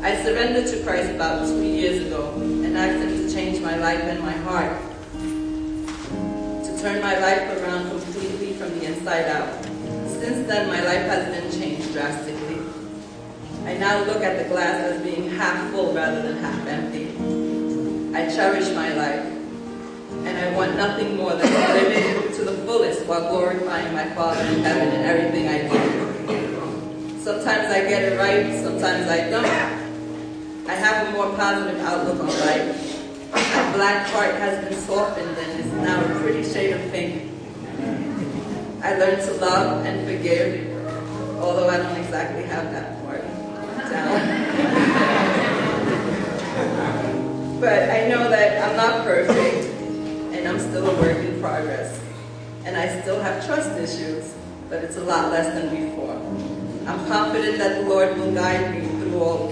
[0.04, 4.02] I surrendered to Christ about two years ago and asked him to change my life
[4.02, 4.76] and my heart,
[6.66, 9.64] to turn my life around completely from the inside out.
[10.10, 12.60] Since then, my life has been changed drastically.
[13.64, 17.08] I now look at the glass as being half full rather than half empty.
[18.14, 19.37] I cherish my life,
[20.26, 24.04] and I want nothing more than to live it to the fullest while glorifying my
[24.14, 27.20] Father in heaven in everything I do.
[27.20, 29.44] Sometimes I get it right, sometimes I don't.
[30.68, 33.32] I have a more positive outlook on life.
[33.32, 37.32] My black heart has been softened and is now a pretty shade of pink.
[38.82, 40.70] I learned to love and forgive,
[41.40, 43.22] although I don't exactly have that part
[43.90, 44.20] down.
[47.60, 49.67] but I know that I'm not perfect,
[50.38, 52.00] and I'm still a work in progress.
[52.64, 54.34] And I still have trust issues,
[54.68, 56.14] but it's a lot less than before.
[56.88, 59.50] I'm confident that the Lord will guide me through all.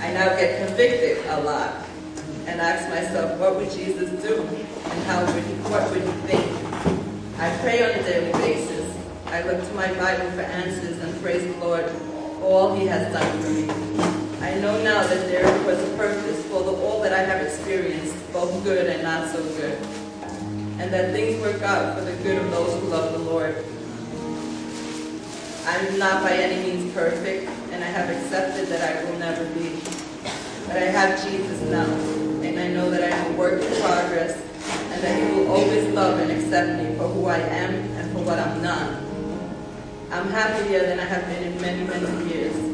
[0.00, 1.86] I now get convicted a lot
[2.46, 4.42] and ask myself, what would Jesus do?
[4.42, 6.44] And how would he, what would he think?
[7.38, 8.96] I pray on a daily basis.
[9.26, 13.12] I look to my Bible for answers and praise the Lord for all he has
[13.12, 14.19] done for me.
[14.40, 18.14] I know now that there was a purpose for the, all that I have experienced,
[18.32, 19.78] both good and not so good.
[20.80, 23.54] And that things work out for the good of those who love the Lord.
[25.66, 29.78] I'm not by any means perfect, and I have accepted that I will never be.
[30.66, 34.40] But I have Jesus now, and I know that I am a work in progress,
[34.90, 38.24] and that he will always love and accept me for who I am and for
[38.24, 39.02] what I'm not.
[40.10, 42.69] I'm happier than I have been in many, many years,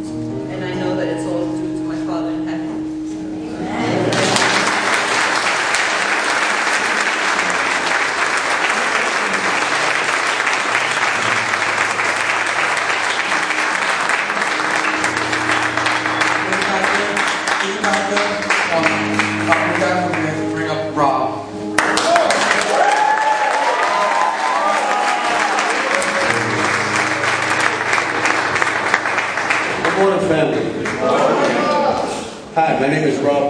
[0.56, 2.70] and I know that it's all due to my Father in heaven.
[3.60, 4.15] Amen.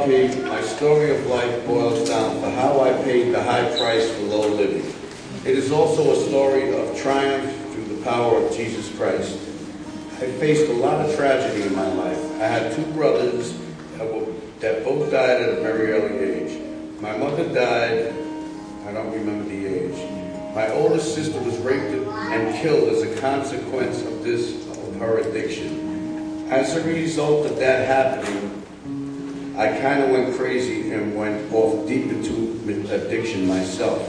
[0.07, 4.47] My story of life boils down to how I paid the high price for low
[4.47, 4.95] living.
[5.45, 9.33] It is also a story of triumph through the power of Jesus Christ.
[10.19, 12.19] I faced a lot of tragedy in my life.
[12.35, 13.59] I had two brothers
[14.61, 17.01] that, both died at a very early age.
[17.01, 18.15] My mother died,
[18.87, 20.55] I don't remember the age.
[20.55, 26.47] My oldest sister was raped and killed as a consequence of this, of her addiction.
[26.49, 28.63] As a result of that happening,
[29.57, 32.61] I kind of went crazy and went off deep into
[32.95, 34.07] addiction myself.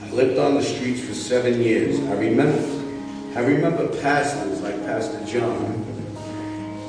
[0.00, 1.98] I lived on the streets for seven years.
[1.98, 2.62] I remember,
[3.36, 5.84] I remember pastors like Pastor John.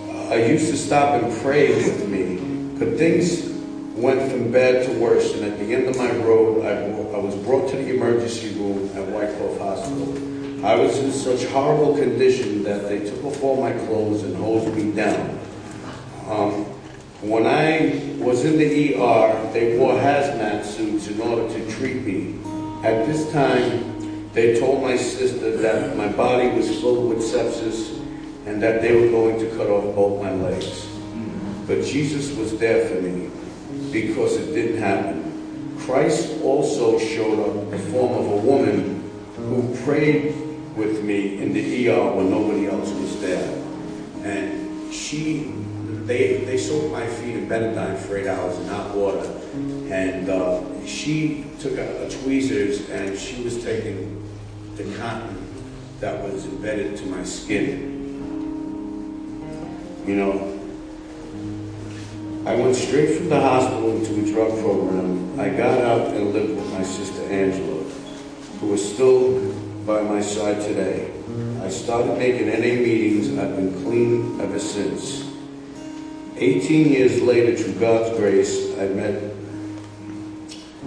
[0.07, 3.49] Uh, I used to stop and pray with me, but things
[3.95, 5.33] went from bad to worse.
[5.33, 6.83] And at the end of my road, I,
[7.15, 10.63] I was brought to the emergency room at Wyckoff Hospital.
[10.63, 14.71] I was in such horrible condition that they took off all my clothes and hosed
[14.75, 15.39] me down.
[16.27, 16.64] Um,
[17.30, 22.39] when I was in the ER, they wore hazmat suits in order to treat me.
[22.84, 27.99] At this time, they told my sister that my body was filled with sepsis
[28.45, 30.88] and that they were going to cut off both my legs.
[31.65, 33.32] But Jesus was there for me
[33.91, 35.78] because it didn't happen.
[35.80, 40.36] Christ also showed up in the form of a woman who prayed
[40.76, 43.63] with me in the ER when nobody else was there.
[44.23, 45.64] And she
[46.05, 49.27] they, they soaked my feet in Benadryl for eight hours in hot water.
[49.91, 54.21] And uh, she took a, a, tweezers and she was taking
[54.75, 55.35] the cotton
[55.99, 57.93] that was embedded to my skin.
[60.05, 60.51] You know,
[62.45, 65.39] I went straight from the hospital into a drug program.
[65.39, 67.83] I got out and lived with my sister Angela,
[68.59, 69.51] who is still
[69.85, 71.11] by my side today.
[71.63, 73.35] I started making NA meetings.
[73.39, 75.24] I've been clean ever since.
[76.38, 79.31] 18 years later, through God's grace, I met,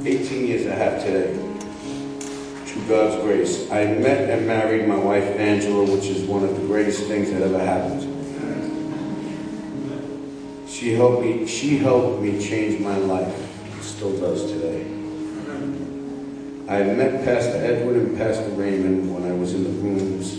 [0.05, 1.35] 18 years I have today,
[2.67, 6.67] through God's grace, I met and married my wife Angela, which is one of the
[6.67, 8.03] greatest things that ever happened.
[10.69, 13.35] She helped me, she helped me change my life.
[13.81, 14.83] Still does today.
[16.69, 20.35] I met Pastor Edward and Pastor Raymond when I was in the rooms,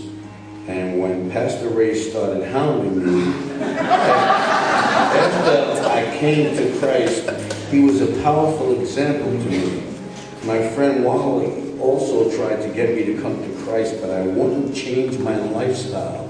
[0.68, 3.32] and when Pastor Ray started hounding me,
[5.42, 7.30] I came to Christ,
[7.70, 9.82] he was a powerful example to me.
[10.44, 14.74] My friend Wally also tried to get me to come to Christ, but I wouldn't
[14.74, 16.28] change my lifestyle.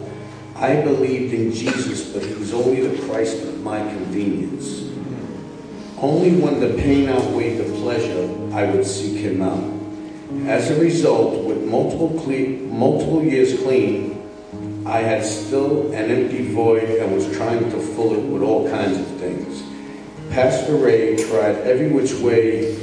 [0.55, 4.83] I believed in Jesus, but he was only the Christ of my convenience.
[5.99, 10.49] Only when the pain outweighed the pleasure, I would seek him out.
[10.49, 14.10] As a result, with multiple, cle- multiple years clean,
[14.87, 18.99] I had still an empty void and was trying to fill it with all kinds
[18.99, 19.63] of things.
[20.31, 22.75] Pastor Ray tried every which way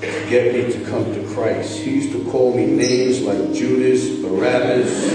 [0.00, 1.78] to get me to come to Christ.
[1.78, 5.12] He used to call me names like Judas, Barabbas,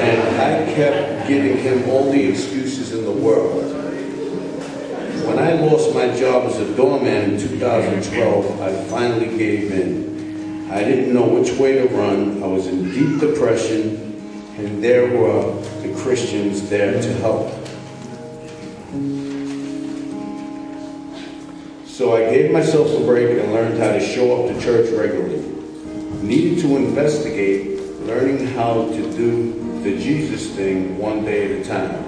[0.00, 3.64] and I kept giving him all the excuses in the world.
[5.26, 10.70] When I lost my job as a doorman in 2012, I finally gave in.
[10.70, 12.42] I didn't know which way to run.
[12.42, 14.05] I was in deep depression,
[14.56, 17.52] and there were the Christians there to help.
[21.86, 25.40] So I gave myself a break and learned how to show up to church regularly.
[26.22, 32.04] Needed to investigate, learning how to do the Jesus thing one day at a time.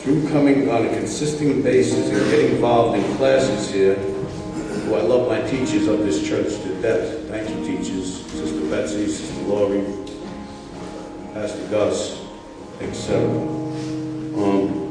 [0.00, 5.28] Through coming on a consistent basis and getting involved in classes here, who I love
[5.28, 7.28] my teachers of this church to death.
[7.28, 8.24] Thank you, teachers.
[8.26, 10.05] Sister Betsy, Sister Lori,
[11.36, 12.18] Pastor Gus,
[12.80, 13.28] etc.
[13.28, 14.90] Um,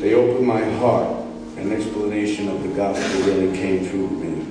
[0.00, 1.24] they opened my heart.
[1.56, 4.46] An explanation of the gospel really came through to me.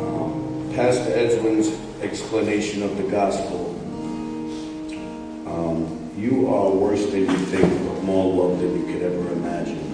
[0.00, 1.68] Um, Pastor Edwin's
[2.00, 3.76] explanation of the gospel.
[5.46, 9.86] Um, you are worse than you think, but more loved than you could ever imagine.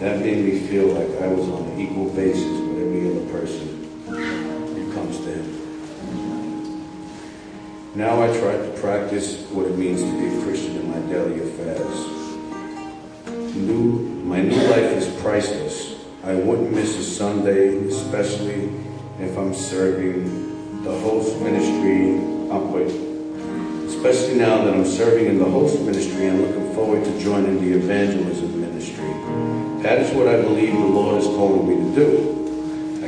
[0.00, 5.18] That made me feel like I was on an equal basis other person who comes
[5.18, 5.62] to him.
[7.94, 11.40] Now I try to practice what it means to be a Christian in my daily
[11.40, 12.06] affairs.
[13.54, 15.94] New, my new life is priceless.
[16.24, 18.70] I wouldn't miss a Sunday, especially
[19.20, 22.32] if I'm serving the host ministry
[22.72, 22.92] with.
[23.88, 27.76] Especially now that I'm serving in the host ministry and looking forward to joining the
[27.76, 29.04] evangelism ministry.
[29.82, 32.41] That is what I believe the Lord is calling me to do.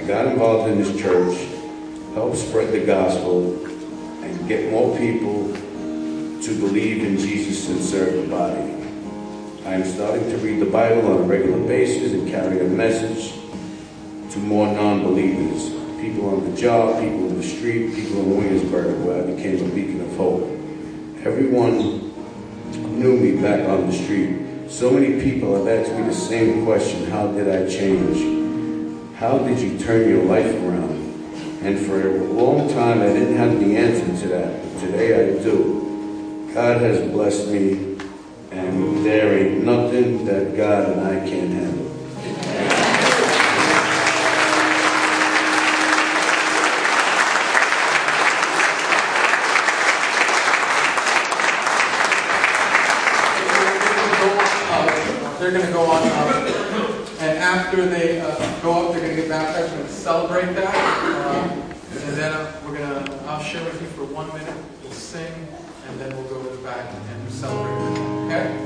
[0.07, 1.35] Got involved in this church,
[2.13, 3.65] helped spread the gospel,
[4.23, 8.61] and get more people to believe in Jesus and serve the body.
[9.65, 13.33] I am starting to read the Bible on a regular basis and carry a message
[14.33, 15.71] to more non-believers.
[15.99, 19.75] People on the job, people in the street, people in Williamsburg, where I became a
[19.75, 20.43] beacon of hope.
[21.25, 22.13] Everyone
[23.01, 24.71] knew me back on the street.
[24.71, 28.44] So many people have asked me the same question, how did I change?
[29.25, 31.01] How did you turn your life around?
[31.63, 34.63] And for a long time, I didn't have the answer to that.
[34.63, 36.51] But today I do.
[36.53, 37.97] God has blessed me,
[38.51, 41.91] and there ain't nothing that God and I can't handle.
[55.39, 56.65] They're going to go on up.
[57.21, 58.04] And after they
[58.63, 59.73] go up, they're going to get baptized.
[59.73, 60.75] We're going to celebrate that.
[61.27, 61.61] Um,
[62.07, 64.57] and then uh, we're going to, I'll share with you for one minute.
[64.83, 65.33] We'll sing,
[65.89, 68.27] and then we'll go to the back and celebrate with them.
[68.27, 68.64] Okay?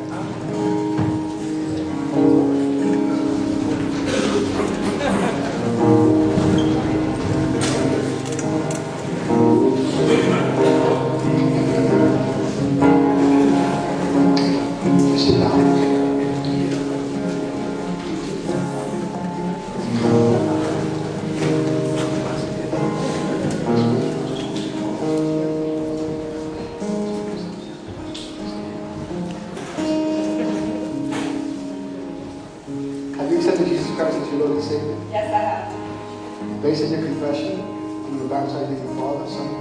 [23.69, 23.77] Have
[33.31, 34.97] you accepted Jesus Christ as your Lord and Savior?
[35.11, 36.63] Yes, I have.
[36.63, 39.58] Based on your confession, I'm going to baptize you in the Father, Son,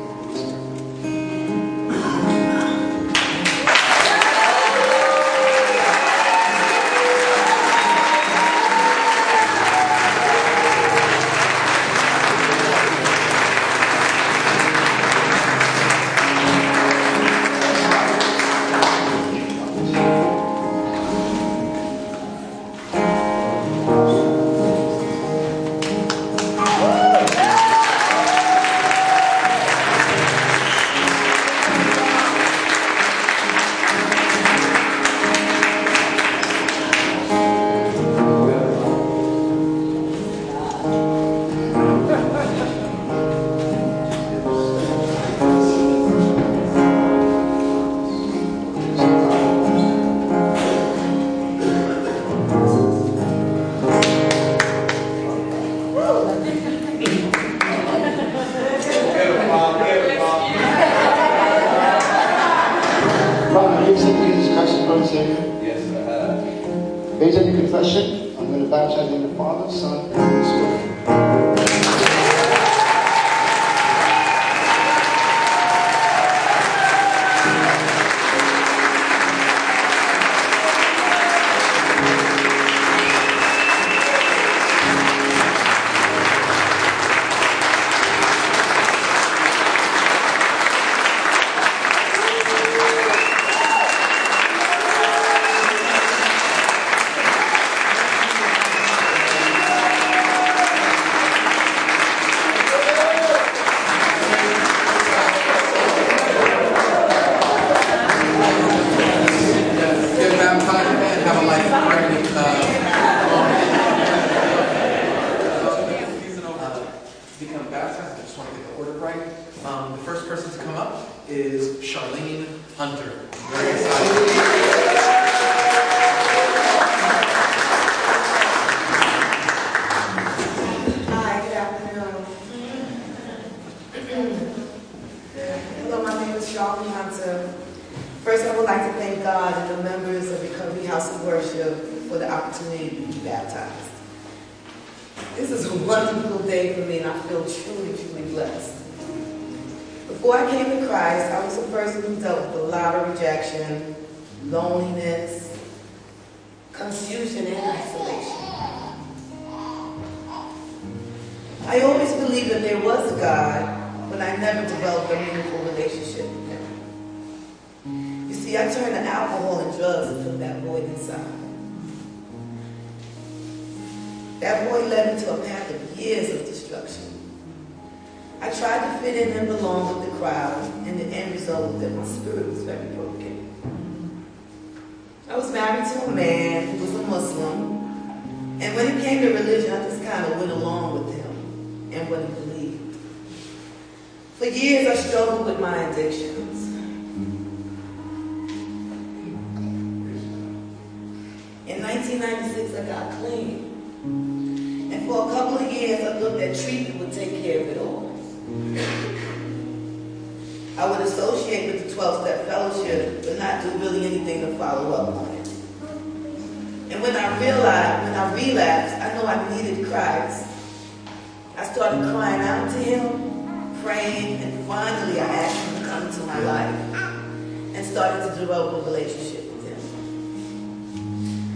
[227.98, 229.80] started to develop a relationship with him.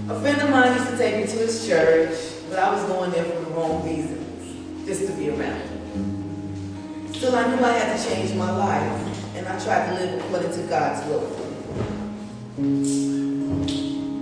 [0.10, 2.18] A friend of mine used to take me to his church,
[2.50, 7.14] but I was going there for the wrong reasons, just to be around him.
[7.14, 10.52] Still, I knew I had to change my life, and I tried to live according
[10.54, 11.28] to God's will.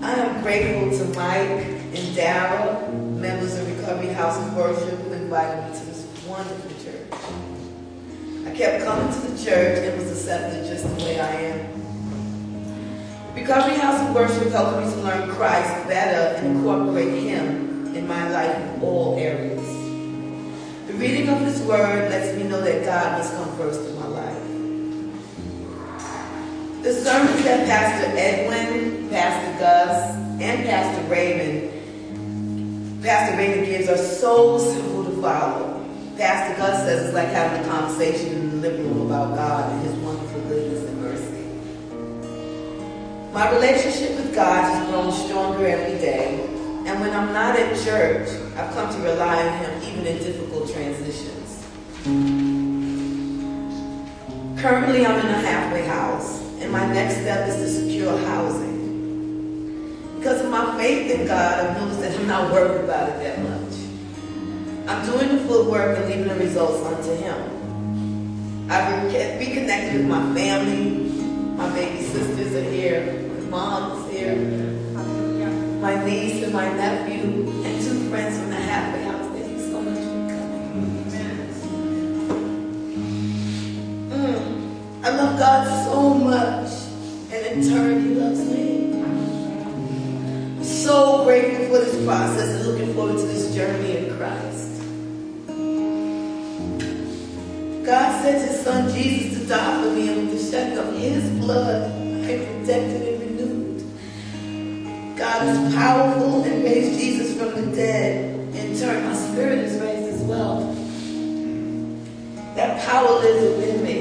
[0.03, 1.63] I am grateful to Mike
[1.95, 7.07] and Daryl, members of Recovery House of Worship, who invited me to this wonderful church.
[8.45, 11.79] I kept coming to the church and was accepted just the way I am.
[13.40, 18.30] Recovery House of Worship helped me to learn Christ better and incorporate Him in my
[18.32, 19.66] life in all areas.
[20.88, 24.08] The reading of His Word lets me know that God must come first in my
[24.08, 24.44] life.
[26.84, 34.58] The sermons that Pastor Edwin, Pastor Gus, and Pastor Raymond, Pastor Raymond gives are so
[34.60, 35.86] simple to follow.
[36.18, 39.82] Pastor Gus says it's like having a conversation in the living room about God and
[39.88, 39.89] His
[43.32, 46.46] My relationship with God has grown stronger every day,
[46.88, 48.28] and when I'm not at church,
[48.58, 51.64] I've come to rely on Him even in difficult transitions.
[54.60, 58.80] Currently, I'm in a halfway house, and my next step is to secure housing.
[60.18, 63.44] Because of my faith in God, I've noticed that I'm not worried about it that
[63.44, 63.78] much.
[64.90, 68.72] I'm doing the footwork and leaving the results unto Him.
[68.72, 71.09] I've re- reconnected with my family.
[71.60, 73.28] My baby sisters are here.
[73.28, 74.34] My mom is here.
[75.82, 79.28] My niece and my nephew, and two friends from the halfway house.
[79.34, 81.03] Thank you so much for coming.
[84.10, 85.03] Mm.
[85.03, 86.72] I love God so much,
[87.34, 89.03] and in turn, He loves me.
[89.03, 94.68] I'm so grateful for this process and looking forward to this journey in Christ.
[97.90, 101.28] God sent His Son Jesus to die for me, and with the shedding of His
[101.40, 105.18] blood, I am protected and renewed.
[105.18, 108.54] God is powerful and raised Jesus from the dead.
[108.54, 110.72] In turn, my spirit is raised as well.
[112.54, 113.98] That power lives within me.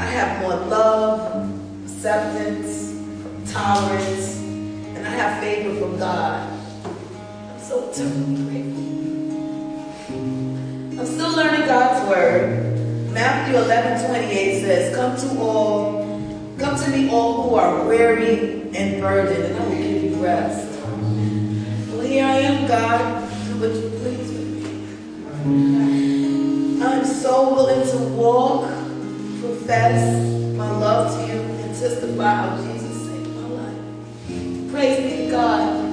[0.00, 1.50] I have more love,
[1.84, 2.94] acceptance,
[3.52, 6.40] tolerance, and I have favor from God.
[6.86, 8.86] I'm so eternally grateful.
[10.98, 12.45] I'm still learning God's word.
[13.16, 16.02] Matthew 11, 28 says, Come to all,
[16.58, 20.78] come to me all who are weary and burdened, and I will give you rest.
[20.82, 23.22] Well, here I am, God.
[23.58, 26.82] What you please with me.
[26.82, 28.68] I'm so willing to walk,
[29.40, 30.22] profess
[30.54, 34.70] my love to you, and testify how Jesus saved my life.
[34.70, 35.85] Praise be God.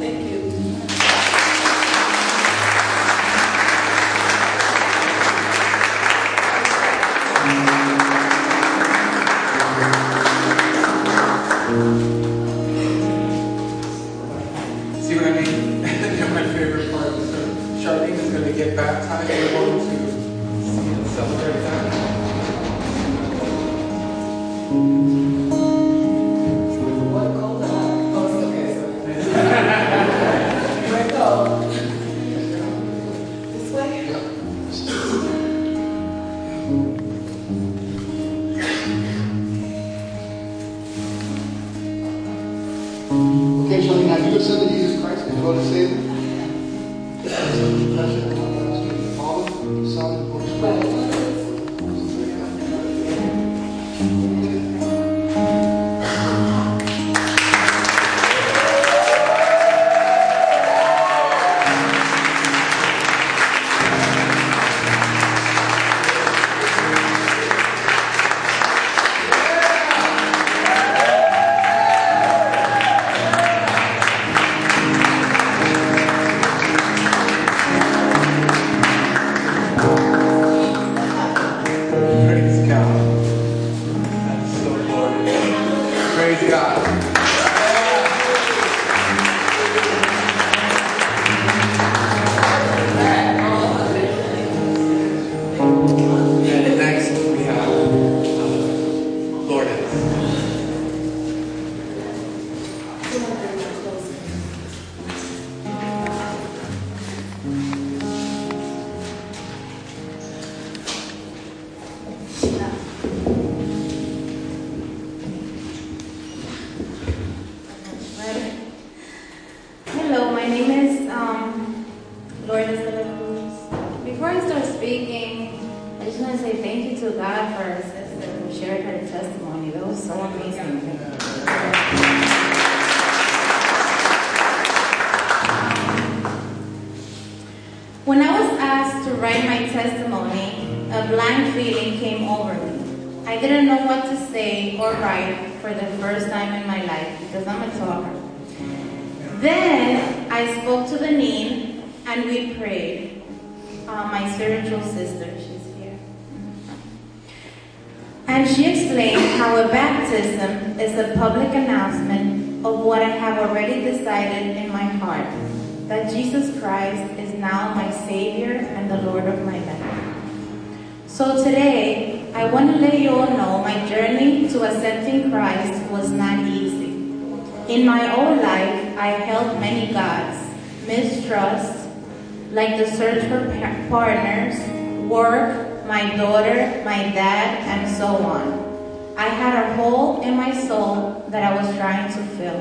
[191.93, 192.59] Trying to fill.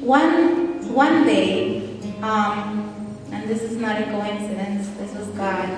[0.00, 2.94] One, one day, um,
[3.32, 5.68] and this is not a coincidence, this was God,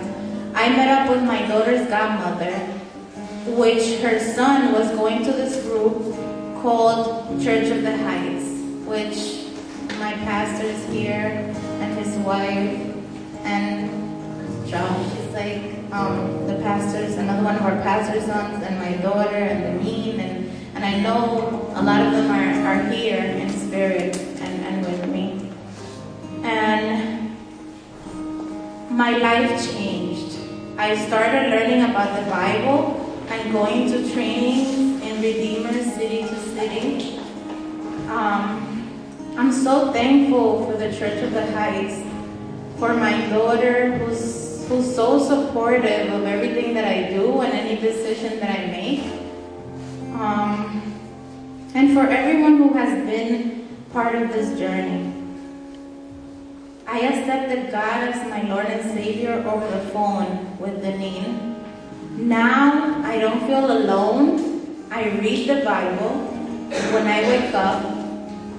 [0.55, 2.55] I met up with my daughter's godmother,
[3.57, 6.15] which her son was going to this group
[6.61, 8.45] called Church of the Heights,
[8.85, 9.47] which
[9.99, 12.95] my pastor is here and his wife
[13.45, 19.01] and Josh is like um, the pastors, another one of our pastor's sons, and my
[19.01, 20.36] daughter and the mean, and,
[20.77, 25.09] and I know a lot of them are, are here in spirit and, and with
[25.09, 25.51] me.
[26.45, 27.35] And
[28.91, 30.37] my life changed.
[30.77, 37.21] I started learning about the Bible and going to trainings in Redeemer city to city.
[38.11, 38.93] Um,
[39.39, 42.03] I'm so thankful for the Church of the Heights,
[42.79, 48.41] for my daughter who's who's so supportive of everything that I do and any decision
[48.41, 49.16] that I make.
[50.17, 50.83] Um,
[51.75, 55.13] and for everyone who has been part of this journey.
[56.87, 61.57] I accepted God as my Lord and Savior over the phone with the name.
[62.17, 64.87] Now I don't feel alone.
[64.91, 66.33] I read the Bible.
[66.93, 67.85] when I wake up,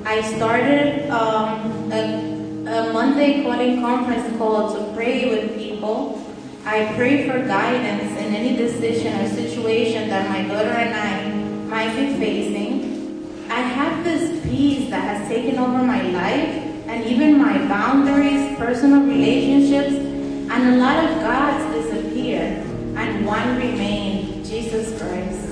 [0.05, 2.01] I started um, a,
[2.65, 6.23] a Monday calling conference call to pray with people.
[6.65, 11.36] I pray for guidance in any decision or situation that my daughter and I
[11.67, 13.45] might be facing.
[13.49, 16.49] I have this peace that has taken over my life
[16.87, 22.65] and even my boundaries, personal relationships, and a lot of gods disappeared
[22.95, 25.43] and one remained, Jesus Christ.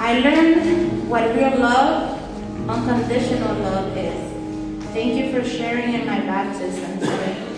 [0.00, 2.20] I learned what real love,
[2.68, 4.84] unconditional love is.
[4.92, 7.53] Thank you for sharing in my baptism today.